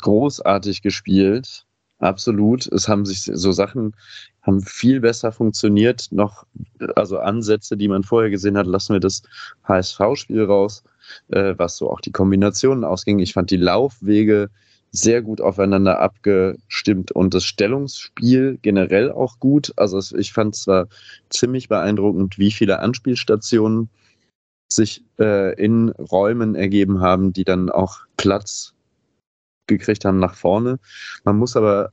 [0.00, 1.66] großartig gespielt
[1.98, 2.66] Absolut.
[2.66, 3.94] Es haben sich so Sachen
[4.42, 6.08] haben viel besser funktioniert.
[6.10, 6.44] Noch,
[6.96, 9.22] also Ansätze, die man vorher gesehen hat, lassen wir das
[9.64, 10.82] HSV-Spiel raus,
[11.28, 13.20] äh, was so auch die Kombinationen ausging.
[13.20, 14.50] Ich fand die Laufwege
[14.90, 19.72] sehr gut aufeinander abgestimmt und das Stellungsspiel generell auch gut.
[19.76, 20.88] Also ich fand zwar
[21.30, 23.88] ziemlich beeindruckend, wie viele Anspielstationen
[24.68, 28.73] sich äh, in Räumen ergeben haben, die dann auch Platz
[29.66, 30.78] gekriegt haben nach vorne.
[31.24, 31.90] Man muss aber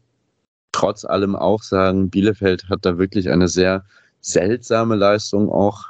[0.72, 3.86] trotz allem auch sagen, Bielefeld hat da wirklich eine sehr
[4.22, 5.88] seltsame Leistung auch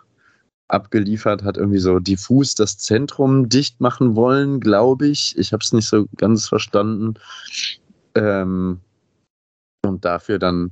[0.67, 5.37] abgeliefert, hat irgendwie so diffus das Zentrum dicht machen wollen, glaube ich.
[5.37, 7.15] Ich habe es nicht so ganz verstanden.
[8.15, 8.79] Ähm,
[9.85, 10.71] und dafür dann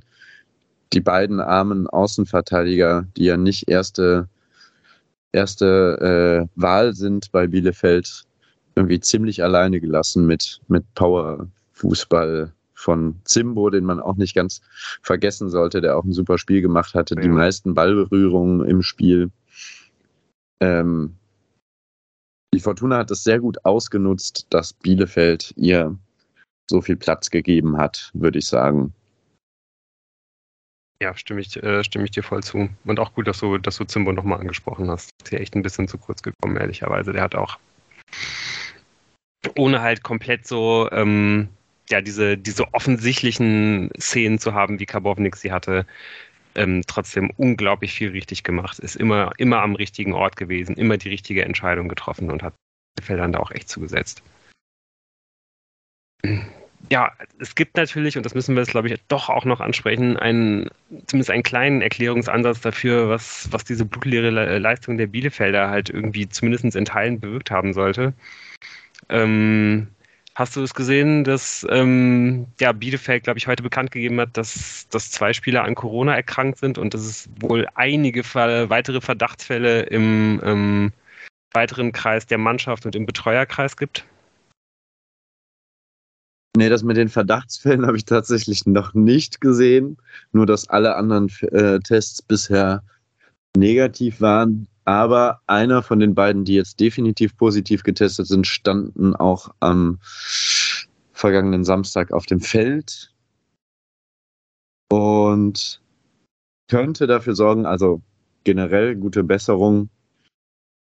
[0.92, 4.28] die beiden armen Außenverteidiger, die ja nicht erste,
[5.32, 8.24] erste äh, Wahl sind bei Bielefeld,
[8.74, 14.62] irgendwie ziemlich alleine gelassen mit, mit Power-Fußball von Zimbo, den man auch nicht ganz
[15.02, 17.20] vergessen sollte, der auch ein super Spiel gemacht hatte, ja.
[17.20, 19.30] die meisten Ballberührungen im Spiel.
[20.60, 21.16] Ähm,
[22.54, 25.96] die Fortuna hat es sehr gut ausgenutzt, dass Bielefeld ihr
[26.68, 28.94] so viel Platz gegeben hat, würde ich sagen.
[31.02, 32.68] Ja, stimme ich, äh, stimme ich dir voll zu.
[32.84, 35.10] Und auch gut, dass du, dass du Zimbo nochmal angesprochen hast.
[35.22, 37.12] Ist hier echt ein bisschen zu kurz gekommen, ehrlicherweise.
[37.12, 37.58] Der hat auch
[39.56, 41.48] ohne halt komplett so ähm,
[41.88, 45.86] ja diese diese offensichtlichen Szenen zu haben, wie Karbovnik sie hatte,
[46.54, 48.78] ähm, trotzdem unglaublich viel richtig gemacht.
[48.78, 52.54] Ist immer immer am richtigen Ort gewesen, immer die richtige Entscheidung getroffen und hat
[53.02, 54.22] Feldern da auch echt zugesetzt.
[56.90, 60.16] Ja, es gibt natürlich, und das müssen wir jetzt, glaube ich, doch auch noch ansprechen,
[60.16, 60.70] einen,
[61.06, 66.74] zumindest einen kleinen Erklärungsansatz dafür, was, was diese blutleere Leistung der Bielefelder halt irgendwie zumindest
[66.74, 68.12] in Teilen bewirkt haben sollte.
[69.10, 69.88] Ähm,
[70.34, 74.88] hast du es gesehen, dass ähm, ja, Bielefeld, glaube ich, heute bekannt gegeben hat, dass,
[74.88, 80.40] dass zwei Spieler an Corona erkrankt sind und dass es wohl einige weitere Verdachtsfälle im
[80.44, 80.92] ähm,
[81.52, 84.06] weiteren Kreis der Mannschaft und im Betreuerkreis gibt?
[86.56, 89.96] Nee, das mit den Verdachtsfällen habe ich tatsächlich noch nicht gesehen.
[90.32, 92.82] Nur, dass alle anderen äh, Tests bisher
[93.56, 94.68] negativ waren.
[94.84, 99.98] Aber einer von den beiden, die jetzt definitiv positiv getestet sind, standen auch am
[101.12, 103.12] vergangenen Samstag auf dem Feld.
[104.90, 105.80] Und
[106.68, 108.00] könnte dafür sorgen, also
[108.44, 109.90] generell gute Besserung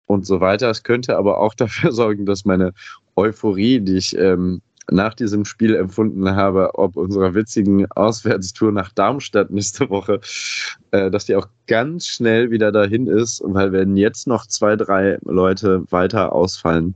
[0.08, 0.70] und so weiter.
[0.70, 2.74] Es könnte aber auch dafür sorgen, dass meine
[3.16, 9.52] Euphorie, die ich ähm, nach diesem Spiel empfunden habe, ob unserer witzigen Auswärtstour nach Darmstadt
[9.52, 10.22] nächste Woche,
[10.92, 15.18] äh, dass die auch ganz schnell wieder dahin ist, weil wenn jetzt noch zwei, drei
[15.24, 16.96] Leute weiter ausfallen,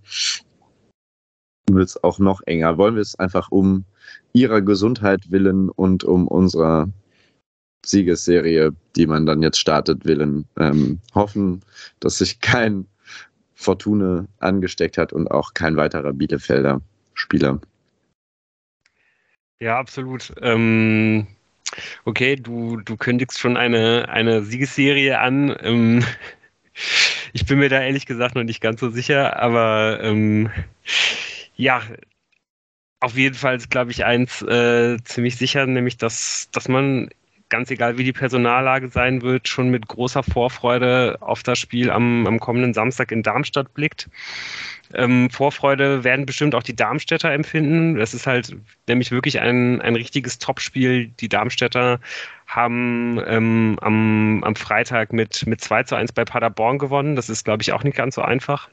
[1.69, 2.77] wird es auch noch enger.
[2.77, 3.85] Wollen wir es einfach um
[4.33, 6.87] ihrer Gesundheit willen und um unserer
[7.85, 11.61] Siegesserie, die man dann jetzt startet, willen ähm, hoffen,
[11.99, 12.85] dass sich kein
[13.53, 16.81] Fortune angesteckt hat und auch kein weiterer Bielefelder
[17.13, 17.59] Spieler.
[19.61, 20.33] Ja, absolut.
[20.41, 21.27] Ähm,
[22.05, 25.55] okay, du, du kündigst schon eine, eine Siegesserie an.
[25.61, 26.03] Ähm,
[27.33, 30.49] ich bin mir da ehrlich gesagt noch nicht ganz so sicher, aber ähm,
[31.55, 31.83] ja,
[32.99, 37.09] auf jeden Fall ist, glaube ich, eins äh, ziemlich sicher, nämlich dass, dass man
[37.51, 42.25] ganz egal wie die Personallage sein wird, schon mit großer Vorfreude auf das Spiel am,
[42.25, 44.09] am kommenden Samstag in Darmstadt blickt.
[44.93, 47.95] Ähm, Vorfreude werden bestimmt auch die Darmstädter empfinden.
[47.95, 48.55] Das ist halt
[48.87, 51.07] nämlich wirklich ein, ein richtiges Topspiel.
[51.19, 51.99] Die Darmstädter
[52.47, 57.15] haben ähm, am, am Freitag mit, mit 2 zu 1 bei Paderborn gewonnen.
[57.15, 58.69] Das ist, glaube ich, auch nicht ganz so einfach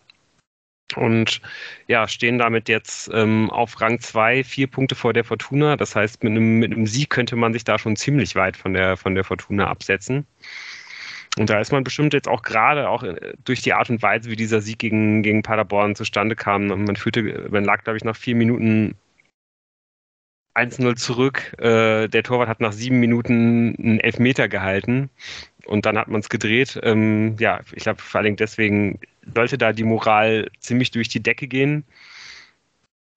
[0.96, 1.40] und
[1.86, 5.76] ja, stehen damit jetzt ähm, auf Rang 2, vier Punkte vor der Fortuna.
[5.76, 8.72] Das heißt, mit einem, mit einem Sieg könnte man sich da schon ziemlich weit von
[8.72, 10.26] der, von der Fortuna absetzen.
[11.38, 14.30] Und da ist man bestimmt jetzt auch gerade auch äh, durch die Art und Weise,
[14.30, 16.66] wie dieser Sieg gegen, gegen Paderborn zustande kam.
[16.66, 18.96] Man führte, man lag, glaube ich, nach vier Minuten
[20.54, 21.54] 1-0 zurück.
[21.58, 25.10] Äh, der Torwart hat nach sieben Minuten einen Elfmeter gehalten
[25.66, 26.80] und dann hat man es gedreht.
[26.82, 28.98] Ähm, ja, ich glaube, vor allem deswegen
[29.34, 31.84] sollte da die Moral ziemlich durch die Decke gehen.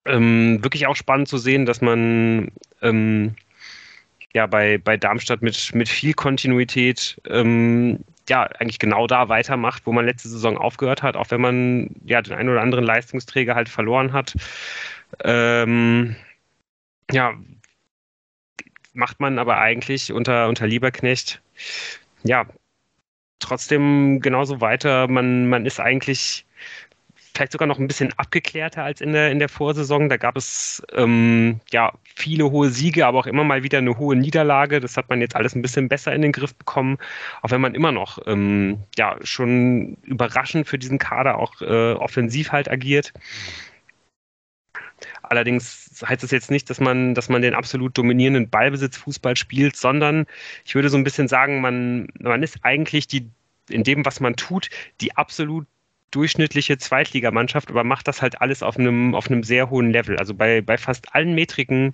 [0.06, 2.52] Ähm, wirklich auch spannend zu sehen, dass man
[2.82, 3.36] ähm,
[4.34, 8.00] ja bei, bei Darmstadt mit, mit viel Kontinuität ähm,
[8.30, 12.22] ja eigentlich genau da weitermacht, wo man letzte Saison aufgehört hat, auch wenn man ja
[12.22, 14.36] den einen oder anderen Leistungsträger halt verloren hat.
[15.24, 16.16] Ähm,
[17.12, 17.34] ja,
[18.94, 21.42] macht man aber eigentlich unter, unter Lieberknecht
[22.24, 22.46] ja,
[23.42, 25.08] trotzdem genauso weiter.
[25.08, 26.46] Man, man ist eigentlich
[27.34, 30.10] vielleicht sogar noch ein bisschen abgeklärter als in der, in der Vorsaison.
[30.10, 34.16] Da gab es ähm, ja viele hohe Siege, aber auch immer mal wieder eine hohe
[34.16, 34.80] Niederlage.
[34.80, 36.98] Das hat man jetzt alles ein bisschen besser in den Griff bekommen,
[37.42, 42.52] auch wenn man immer noch ähm, ja schon überraschend für diesen Kader auch äh, offensiv
[42.52, 43.14] halt agiert.
[45.32, 50.26] Allerdings heißt es jetzt nicht, dass man, dass man den absolut dominierenden Ballbesitzfußball spielt, sondern
[50.66, 53.30] ich würde so ein bisschen sagen, man, man ist eigentlich die,
[53.70, 54.70] in dem, was man tut,
[55.00, 55.68] die absolut
[56.12, 60.18] durchschnittliche Zweitligamannschaft, aber macht das halt alles auf einem, auf einem sehr hohen Level.
[60.18, 61.94] Also bei, bei fast allen Metriken,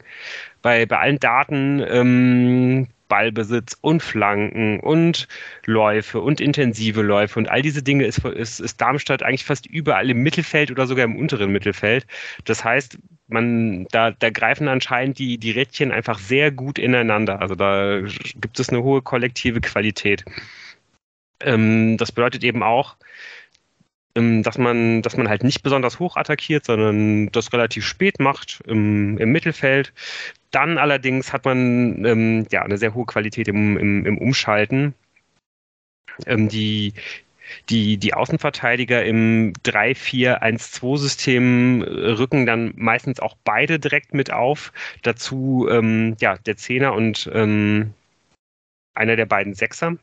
[0.64, 5.28] bei, bei allen Daten ähm, Ballbesitz und Flanken und
[5.68, 10.10] Läufe und intensive Läufe und all diese Dinge ist, ist, ist Darmstadt eigentlich fast überall
[10.10, 12.08] im Mittelfeld oder sogar im unteren Mittelfeld.
[12.46, 12.98] Das heißt,
[13.28, 17.42] man, da, da greifen anscheinend die, die Rädchen einfach sehr gut ineinander.
[17.42, 18.02] Also da
[18.36, 20.24] gibt es eine hohe kollektive Qualität.
[21.42, 22.96] Ähm, das bedeutet eben auch,
[24.16, 28.62] ähm, dass man, dass man halt nicht besonders hoch attackiert, sondern das relativ spät macht
[28.66, 29.94] im, im Mittelfeld.
[30.52, 34.96] Dann allerdings hat man ähm, ja eine sehr hohe Qualität im, im, im Umschalten.
[36.26, 36.94] Ähm, die,
[37.70, 44.72] die, die Außenverteidiger im 3-4-1-2-System rücken dann meistens auch beide direkt mit auf.
[45.04, 47.94] Dazu ähm, ja, der Zehner und ähm,
[48.94, 49.98] einer der beiden Sechser.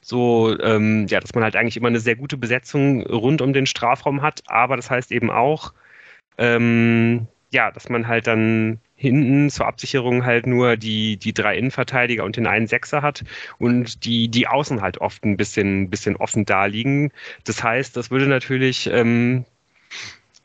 [0.00, 3.66] So, ähm, ja, dass man halt eigentlich immer eine sehr gute Besetzung rund um den
[3.66, 5.72] Strafraum hat, aber das heißt eben auch,
[6.38, 12.24] ähm, ja, dass man halt dann hinten zur Absicherung halt nur die, die drei Innenverteidiger
[12.24, 13.24] und den einen Sechser hat
[13.58, 17.10] und die, die Außen halt oft ein bisschen, bisschen offen da liegen.
[17.44, 19.44] Das heißt, das würde natürlich, ähm,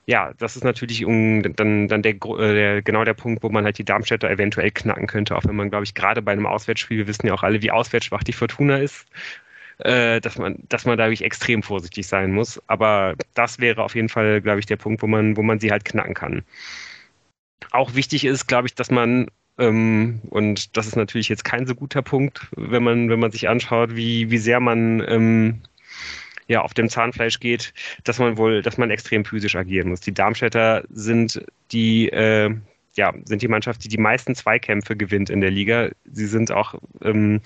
[0.07, 3.65] ja, das ist natürlich um, dann, dann der, äh, der, genau der Punkt, wo man
[3.65, 6.99] halt die Darmstädter eventuell knacken könnte, auch wenn man, glaube ich, gerade bei einem Auswärtsspiel,
[6.99, 9.05] wir wissen ja auch alle, wie auswärtsschwach die Fortuna ist,
[9.79, 12.61] äh, dass man, dass man da wirklich extrem vorsichtig sein muss.
[12.67, 15.71] Aber das wäre auf jeden Fall, glaube ich, der Punkt, wo man, wo man sie
[15.71, 16.43] halt knacken kann
[17.71, 19.27] auch wichtig ist, glaube ich, dass man
[19.57, 23.47] ähm, und das ist natürlich jetzt kein so guter Punkt, wenn man, wenn man sich
[23.47, 25.61] anschaut, wie, wie sehr man ähm,
[26.47, 30.01] ja auf dem Zahnfleisch geht, dass man wohl, dass man extrem physisch agieren muss.
[30.01, 32.53] Die Darmstädter sind die äh,
[32.97, 35.89] ja, sind die Mannschaft, die die meisten Zweikämpfe gewinnt in der Liga.
[36.05, 37.41] Sie sind auch ähm,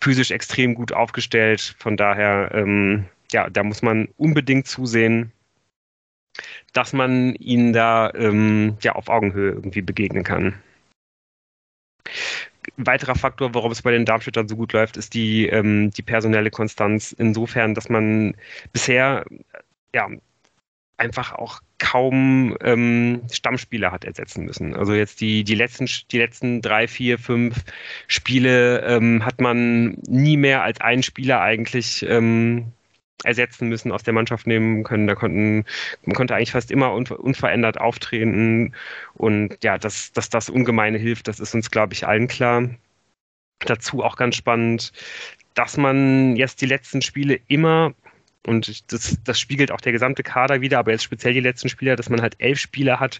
[0.00, 1.76] physisch extrem gut aufgestellt.
[1.78, 5.32] Von daher, ähm, ja, da muss man unbedingt zusehen,
[6.72, 10.54] dass man ihnen da ähm, ja auf Augenhöhe irgendwie begegnen kann.
[12.76, 16.50] weiterer Faktor, warum es bei den Darmstädtern so gut läuft, ist die, ähm, die personelle
[16.50, 17.12] Konstanz.
[17.12, 18.34] Insofern, dass man
[18.72, 19.24] bisher
[19.94, 20.08] ja
[20.98, 24.74] einfach auch kaum ähm, Stammspieler hat ersetzen müssen.
[24.74, 27.64] Also jetzt die, die, letzten, die letzten drei, vier, fünf
[28.08, 32.72] Spiele ähm, hat man nie mehr als einen Spieler eigentlich ähm,
[33.24, 35.06] ersetzen müssen, aus der Mannschaft nehmen können.
[35.06, 35.64] Da konnten,
[36.04, 38.74] man konnte eigentlich fast immer unverändert auftreten.
[39.14, 42.68] Und ja, dass, dass das ungemeine hilft, das ist uns, glaube ich, allen klar.
[43.60, 44.92] Dazu auch ganz spannend,
[45.54, 47.94] dass man jetzt die letzten Spiele immer
[48.46, 51.96] und das, das spiegelt auch der gesamte Kader wieder, aber jetzt speziell die letzten Spieler,
[51.96, 53.18] dass man halt elf Spieler hat,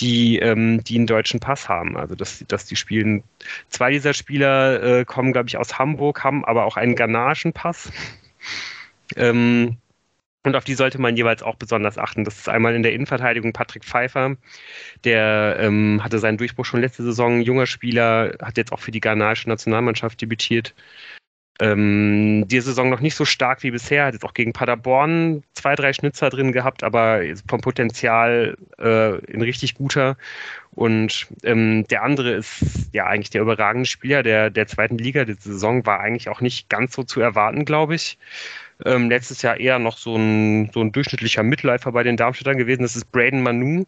[0.00, 1.96] die, ähm, die einen deutschen Pass haben.
[1.96, 3.22] Also dass, dass die spielen.
[3.68, 7.92] Zwei dieser Spieler äh, kommen, glaube ich, aus Hamburg, haben aber auch einen ghanaischen Pass.
[9.16, 9.78] Ähm,
[10.44, 12.24] und auf die sollte man jeweils auch besonders achten.
[12.24, 14.36] Das ist einmal in der Innenverteidigung Patrick Pfeiffer,
[15.04, 19.00] der ähm, hatte seinen Durchbruch schon letzte Saison, junger Spieler, hat jetzt auch für die
[19.00, 20.74] ghanaische Nationalmannschaft debütiert.
[21.60, 25.76] Ähm, die Saison noch nicht so stark wie bisher, hat jetzt auch gegen Paderborn zwei,
[25.76, 30.16] drei Schnitzer drin gehabt, aber vom Potenzial äh, ein richtig guter.
[30.72, 35.24] Und ähm, der andere ist ja eigentlich der überragende Spieler der, der zweiten Liga.
[35.24, 38.18] Die Saison war eigentlich auch nicht ganz so zu erwarten, glaube ich.
[38.84, 42.82] Ähm, letztes Jahr eher noch so ein, so ein durchschnittlicher Mitläufer bei den Darmstädtern gewesen.
[42.82, 43.84] Das ist Braden Manu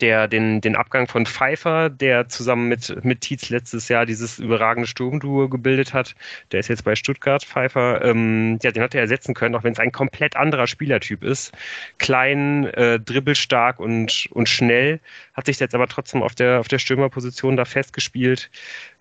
[0.00, 4.86] der den, den Abgang von Pfeiffer, der zusammen mit, mit Tietz letztes Jahr dieses überragende
[4.86, 6.14] Sturmduo gebildet hat,
[6.52, 9.72] der ist jetzt bei Stuttgart, Pfeiffer, ähm, ja, den hat er ersetzen können, auch wenn
[9.72, 11.52] es ein komplett anderer Spielertyp ist.
[11.98, 15.00] Klein, äh, dribbelstark und, und schnell,
[15.34, 18.50] hat sich jetzt aber trotzdem auf der, auf der Stürmerposition da festgespielt,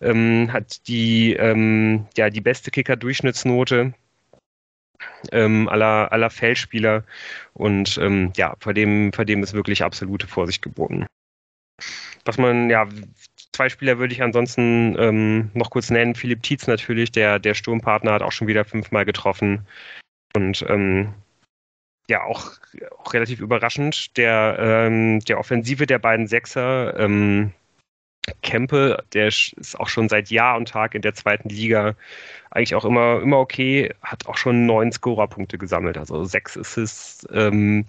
[0.02, 3.94] ähm, hat die, ähm, ja, die beste Kicker-Durchschnittsnote
[5.32, 7.04] ähm, aller, aller Feldspieler.
[7.54, 11.06] Und ähm, ja, vor dem, vor dem ist wirklich absolute Vorsicht geboten.
[12.26, 12.88] Was man, ja,
[13.54, 16.16] zwei Spieler würde ich ansonsten ähm, noch kurz nennen.
[16.16, 19.66] Philipp Tietz natürlich, der, der Sturmpartner, hat auch schon wieder fünfmal getroffen.
[20.36, 21.14] Und ähm,
[22.10, 22.54] ja, auch,
[22.98, 24.18] auch relativ überraschend.
[24.18, 27.54] Der, ähm, der Offensive der beiden Sechser, ähm,
[28.42, 31.96] Kempe, der ist auch schon seit Jahr und Tag in der zweiten Liga
[32.52, 37.28] eigentlich auch immer, immer okay, hat auch schon neun Scorerpunkte gesammelt, also sechs Assists.
[37.32, 37.86] Ähm,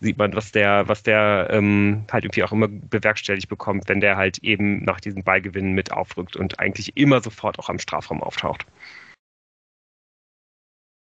[0.00, 4.16] sieht man, was der, was der ähm, halt irgendwie auch immer bewerkstelligt bekommt, wenn der
[4.16, 8.64] halt eben nach diesen Ballgewinnen mit aufrückt und eigentlich immer sofort auch am Strafraum auftaucht.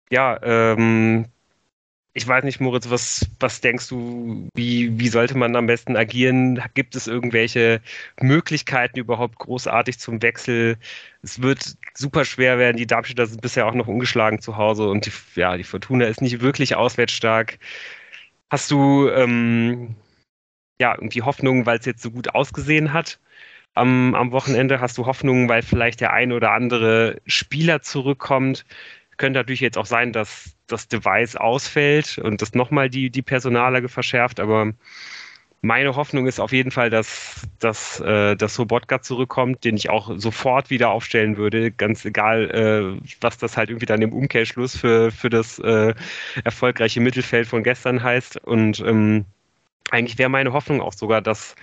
[0.09, 1.25] Ja, ähm,
[2.13, 6.61] ich weiß nicht, Moritz, was, was denkst du, wie, wie sollte man am besten agieren?
[6.73, 7.81] Gibt es irgendwelche
[8.19, 10.77] Möglichkeiten überhaupt großartig zum Wechsel?
[11.21, 12.77] Es wird super schwer werden.
[12.77, 16.21] Die Darmstädter sind bisher auch noch ungeschlagen zu Hause und die, ja, die Fortuna ist
[16.21, 17.59] nicht wirklich auswärtsstark.
[18.49, 19.95] Hast du ähm,
[20.81, 23.19] ja irgendwie Hoffnung, weil es jetzt so gut ausgesehen hat?
[23.73, 28.65] Am, am Wochenende hast du Hoffnung, weil vielleicht der ein oder andere Spieler zurückkommt,
[29.15, 33.89] könnte natürlich jetzt auch sein, dass das Device ausfällt und das nochmal die, die Personallage
[33.89, 34.73] verschärft, aber
[35.63, 40.11] meine Hoffnung ist auf jeden Fall, dass, dass, äh, dass Sobotka zurückkommt, den ich auch
[40.17, 45.11] sofort wieder aufstellen würde, ganz egal, äh, was das halt irgendwie dann im Umkehrschluss für,
[45.11, 45.93] für das äh,
[46.43, 48.37] erfolgreiche Mittelfeld von gestern heißt.
[48.43, 49.25] Und ähm,
[49.91, 51.55] eigentlich wäre meine Hoffnung auch sogar, dass,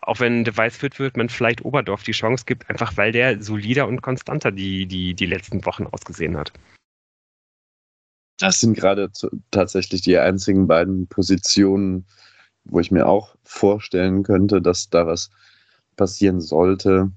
[0.00, 3.86] auch wenn Device fit wird, man vielleicht Oberdorf die Chance gibt, einfach weil der solider
[3.86, 6.52] und konstanter die, die, die letzten Wochen ausgesehen hat.
[8.38, 9.10] Das sind gerade
[9.50, 12.04] tatsächlich die einzigen beiden Positionen,
[12.64, 15.30] wo ich mir auch vorstellen könnte, dass da was
[15.96, 17.10] passieren sollte.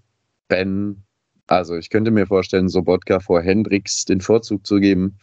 [0.48, 1.04] Ben,
[1.48, 5.18] also ich könnte mir vorstellen, Sobotka vor Hendricks den Vorzug zu geben.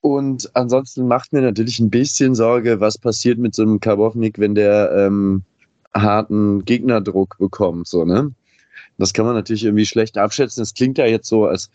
[0.00, 4.54] Und ansonsten macht mir natürlich ein bisschen Sorge, was passiert mit so einem Karbovnik, wenn
[4.56, 5.44] der ähm,
[5.94, 8.34] harten Gegnerdruck bekommt, so, ne?
[8.98, 10.62] Das kann man natürlich irgendwie schlecht abschätzen.
[10.62, 11.70] Es klingt ja jetzt so, als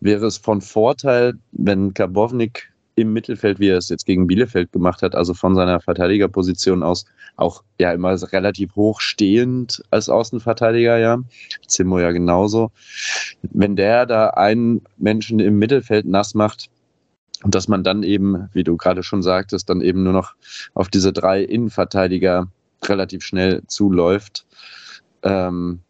[0.00, 5.02] wäre es von Vorteil, wenn Karbovnik im Mittelfeld, wie er es jetzt gegen Bielefeld gemacht
[5.02, 11.18] hat, also von seiner Verteidigerposition aus, auch ja immer relativ hoch stehend als Außenverteidiger, ja.
[11.66, 12.70] Zimmo ja genauso.
[13.42, 16.68] Wenn der da einen Menschen im Mittelfeld nass macht,
[17.42, 20.34] und dass man dann eben, wie du gerade schon sagtest, dann eben nur noch
[20.74, 22.48] auf diese drei Innenverteidiger
[22.84, 24.46] relativ schnell zuläuft,
[25.22, 25.80] ähm,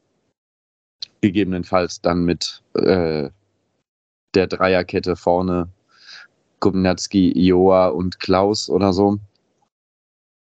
[1.20, 3.30] gegebenenfalls dann mit äh,
[4.34, 5.68] der Dreierkette vorne
[6.60, 9.18] Kubnatski, Joa und Klaus oder so.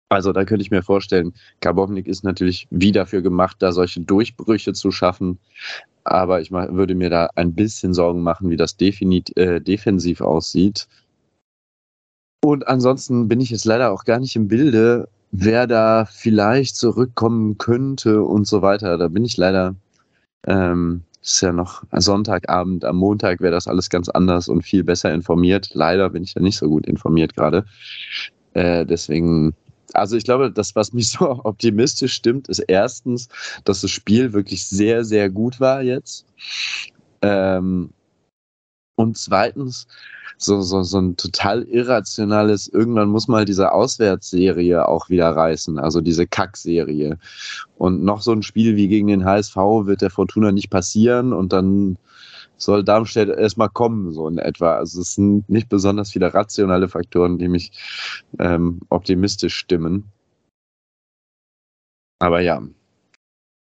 [0.09, 4.73] Also da könnte ich mir vorstellen, Karbovnik ist natürlich wie dafür gemacht, da solche Durchbrüche
[4.73, 5.39] zu schaffen.
[6.03, 10.87] Aber ich würde mir da ein bisschen Sorgen machen, wie das definit, äh, defensiv aussieht.
[12.43, 17.57] Und ansonsten bin ich jetzt leider auch gar nicht im Bilde, wer da vielleicht zurückkommen
[17.57, 18.99] könnte und so weiter.
[18.99, 19.75] Da bin ich leider
[20.45, 25.11] Ähm, ist ja noch Sonntagabend, am Montag wäre das alles ganz anders und viel besser
[25.11, 25.71] informiert.
[25.73, 27.65] Leider bin ich ja nicht so gut informiert gerade.
[28.53, 29.55] Äh, deswegen,
[29.93, 33.27] also ich glaube, das, was mich so optimistisch stimmt, ist erstens,
[33.63, 36.25] dass das Spiel wirklich sehr, sehr gut war jetzt.
[37.23, 37.89] Ähm,
[38.95, 39.87] und zweitens,
[40.37, 46.01] so, so, so ein total irrationales, irgendwann muss mal diese Auswärtsserie auch wieder reißen, also
[46.01, 47.17] diese Kackserie.
[47.77, 51.53] Und noch so ein Spiel wie gegen den HSV wird der Fortuna nicht passieren und
[51.53, 51.97] dann
[52.57, 54.75] soll Darmstadt erstmal kommen, so in etwa.
[54.75, 57.71] Also es sind nicht besonders viele rationale Faktoren, die mich
[58.39, 60.11] ähm, optimistisch stimmen.
[62.19, 62.61] Aber ja,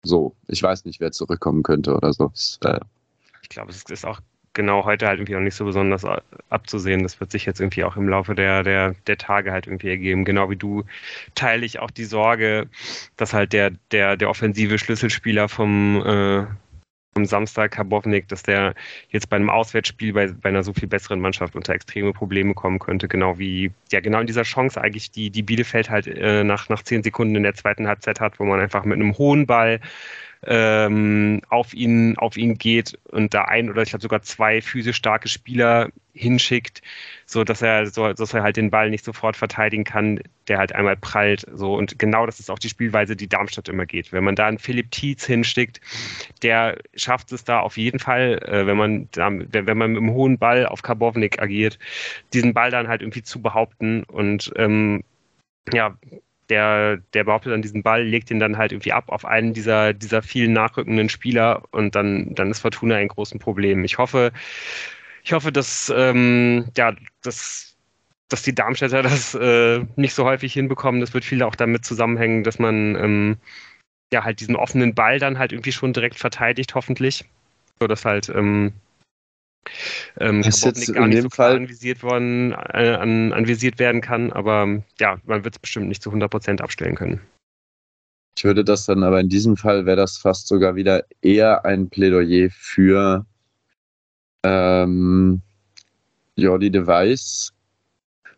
[0.03, 2.31] so, ich weiß nicht, wer zurückkommen könnte oder so.
[2.33, 4.19] Ich glaube, es ist auch
[4.53, 6.05] genau heute halt irgendwie auch nicht so besonders
[6.49, 7.03] abzusehen.
[7.03, 10.25] Das wird sich jetzt irgendwie auch im Laufe der, der, der Tage halt irgendwie ergeben.
[10.25, 10.83] Genau wie du
[11.35, 12.67] teile ich auch die Sorge,
[13.17, 16.45] dass halt der, der, der offensive Schlüsselspieler vom, äh,
[17.13, 18.75] vom Samstag, Karbovnik, dass der
[19.09, 22.79] jetzt bei einem Auswärtsspiel bei, bei einer so viel besseren Mannschaft unter extreme Probleme kommen
[22.79, 23.07] könnte.
[23.07, 26.83] Genau wie, ja, genau in dieser Chance eigentlich, die, die Bielefeld halt äh, nach, nach
[26.83, 29.79] zehn Sekunden in der zweiten Halbzeit hat, wo man einfach mit einem hohen Ball
[30.45, 34.95] ähm, auf ihn auf ihn geht und da ein oder ich glaube sogar zwei physisch
[34.95, 36.81] starke Spieler hinschickt,
[37.25, 40.73] so dass er so dass er halt den Ball nicht sofort verteidigen kann, der halt
[40.73, 44.13] einmal prallt so und genau das ist auch die Spielweise, die Darmstadt immer geht.
[44.13, 45.81] Wenn man da einen Philipp Tietz hinschickt,
[46.41, 50.11] der schafft es da auf jeden Fall, äh, wenn man da, wenn man mit einem
[50.11, 51.77] hohen Ball auf Karbovnik agiert,
[52.33, 55.03] diesen Ball dann halt irgendwie zu behaupten und ähm,
[55.73, 55.97] ja,
[56.49, 59.93] der, der behauptet dann diesen Ball, legt ihn dann halt irgendwie ab auf einen dieser,
[59.93, 63.83] dieser vielen nachrückenden Spieler und dann, dann ist Fortuna ein großes Problem.
[63.83, 64.31] Ich hoffe,
[65.23, 67.75] ich hoffe, dass, ähm, ja, dass,
[68.29, 71.01] dass die Darmstädter das äh, nicht so häufig hinbekommen.
[71.01, 73.37] Das wird viel auch damit zusammenhängen, dass man ähm,
[74.11, 77.25] ja halt diesen offenen Ball dann halt irgendwie schon direkt verteidigt, hoffentlich.
[77.79, 78.73] So dass halt ähm,
[80.19, 84.83] ähm, ist jetzt gar nicht so Fall anvisiert worden, äh, an, anvisiert werden kann, aber
[84.99, 87.21] ja, man wird es bestimmt nicht zu 100% abstellen können.
[88.37, 91.89] Ich würde das dann aber in diesem Fall wäre das fast sogar wieder eher ein
[91.89, 93.25] Plädoyer für
[94.43, 95.41] ähm,
[96.35, 97.53] Jordi de Weiss,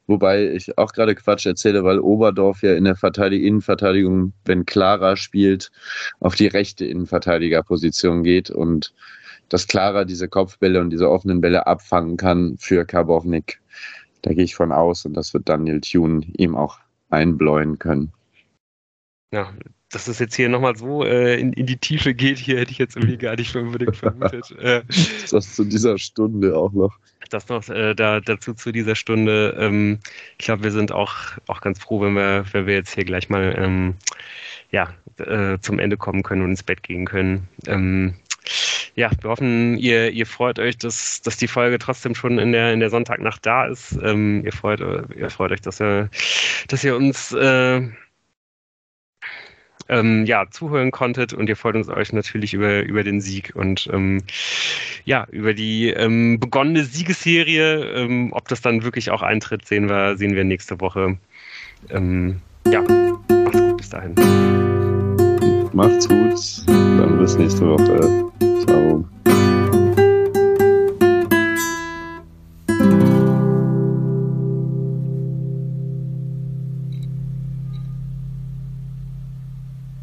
[0.07, 5.15] wobei ich auch gerade Quatsch erzähle, weil Oberdorf ja in der Verteidig Innenverteidigung, wenn Clara
[5.15, 5.72] spielt,
[6.19, 8.93] auf die rechte Innenverteidigerposition geht und
[9.51, 13.61] dass Clara diese Kopfbälle und diese offenen Bälle abfangen kann für Karbovnik.
[14.21, 16.79] Da gehe ich von aus und das wird Daniel Thune ihm auch
[17.09, 18.13] einbläuen können.
[19.33, 19.53] Ja,
[19.89, 22.77] dass es jetzt hier nochmal so äh, in, in, die Tiefe geht, hier hätte ich
[22.77, 24.51] jetzt irgendwie gar nicht unbedingt vermutet.
[24.59, 24.83] äh,
[25.29, 26.97] das zu dieser Stunde auch noch.
[27.29, 29.55] Das noch äh, da, dazu zu dieser Stunde.
[29.59, 29.99] Ähm,
[30.37, 31.15] ich glaube, wir sind auch,
[31.47, 33.95] auch ganz froh, wenn wir, wenn wir jetzt hier gleich mal ähm,
[34.71, 37.47] ja, äh, zum Ende kommen können und ins Bett gehen können.
[37.67, 38.15] Ähm,
[39.01, 42.71] ja, wir hoffen, ihr, ihr freut euch, dass, dass die Folge trotzdem schon in der,
[42.71, 43.97] in der Sonntagnacht da ist.
[44.03, 46.09] Ähm, ihr, freut, ihr freut euch, dass ihr,
[46.67, 47.81] dass ihr uns äh,
[49.89, 53.89] ähm, ja, zuhören konntet und ihr freut uns euch natürlich über, über den Sieg und
[53.91, 54.21] ähm,
[55.03, 57.83] ja, über die ähm, begonnene Siegesserie.
[57.95, 61.17] Ähm, ob das dann wirklich auch eintritt, sehen wir, sehen wir nächste Woche.
[61.89, 64.70] Ähm, ja, macht's gut bis dahin.
[65.74, 68.32] Macht's gut, dann bis nächste Woche.
[68.65, 69.03] Ciao.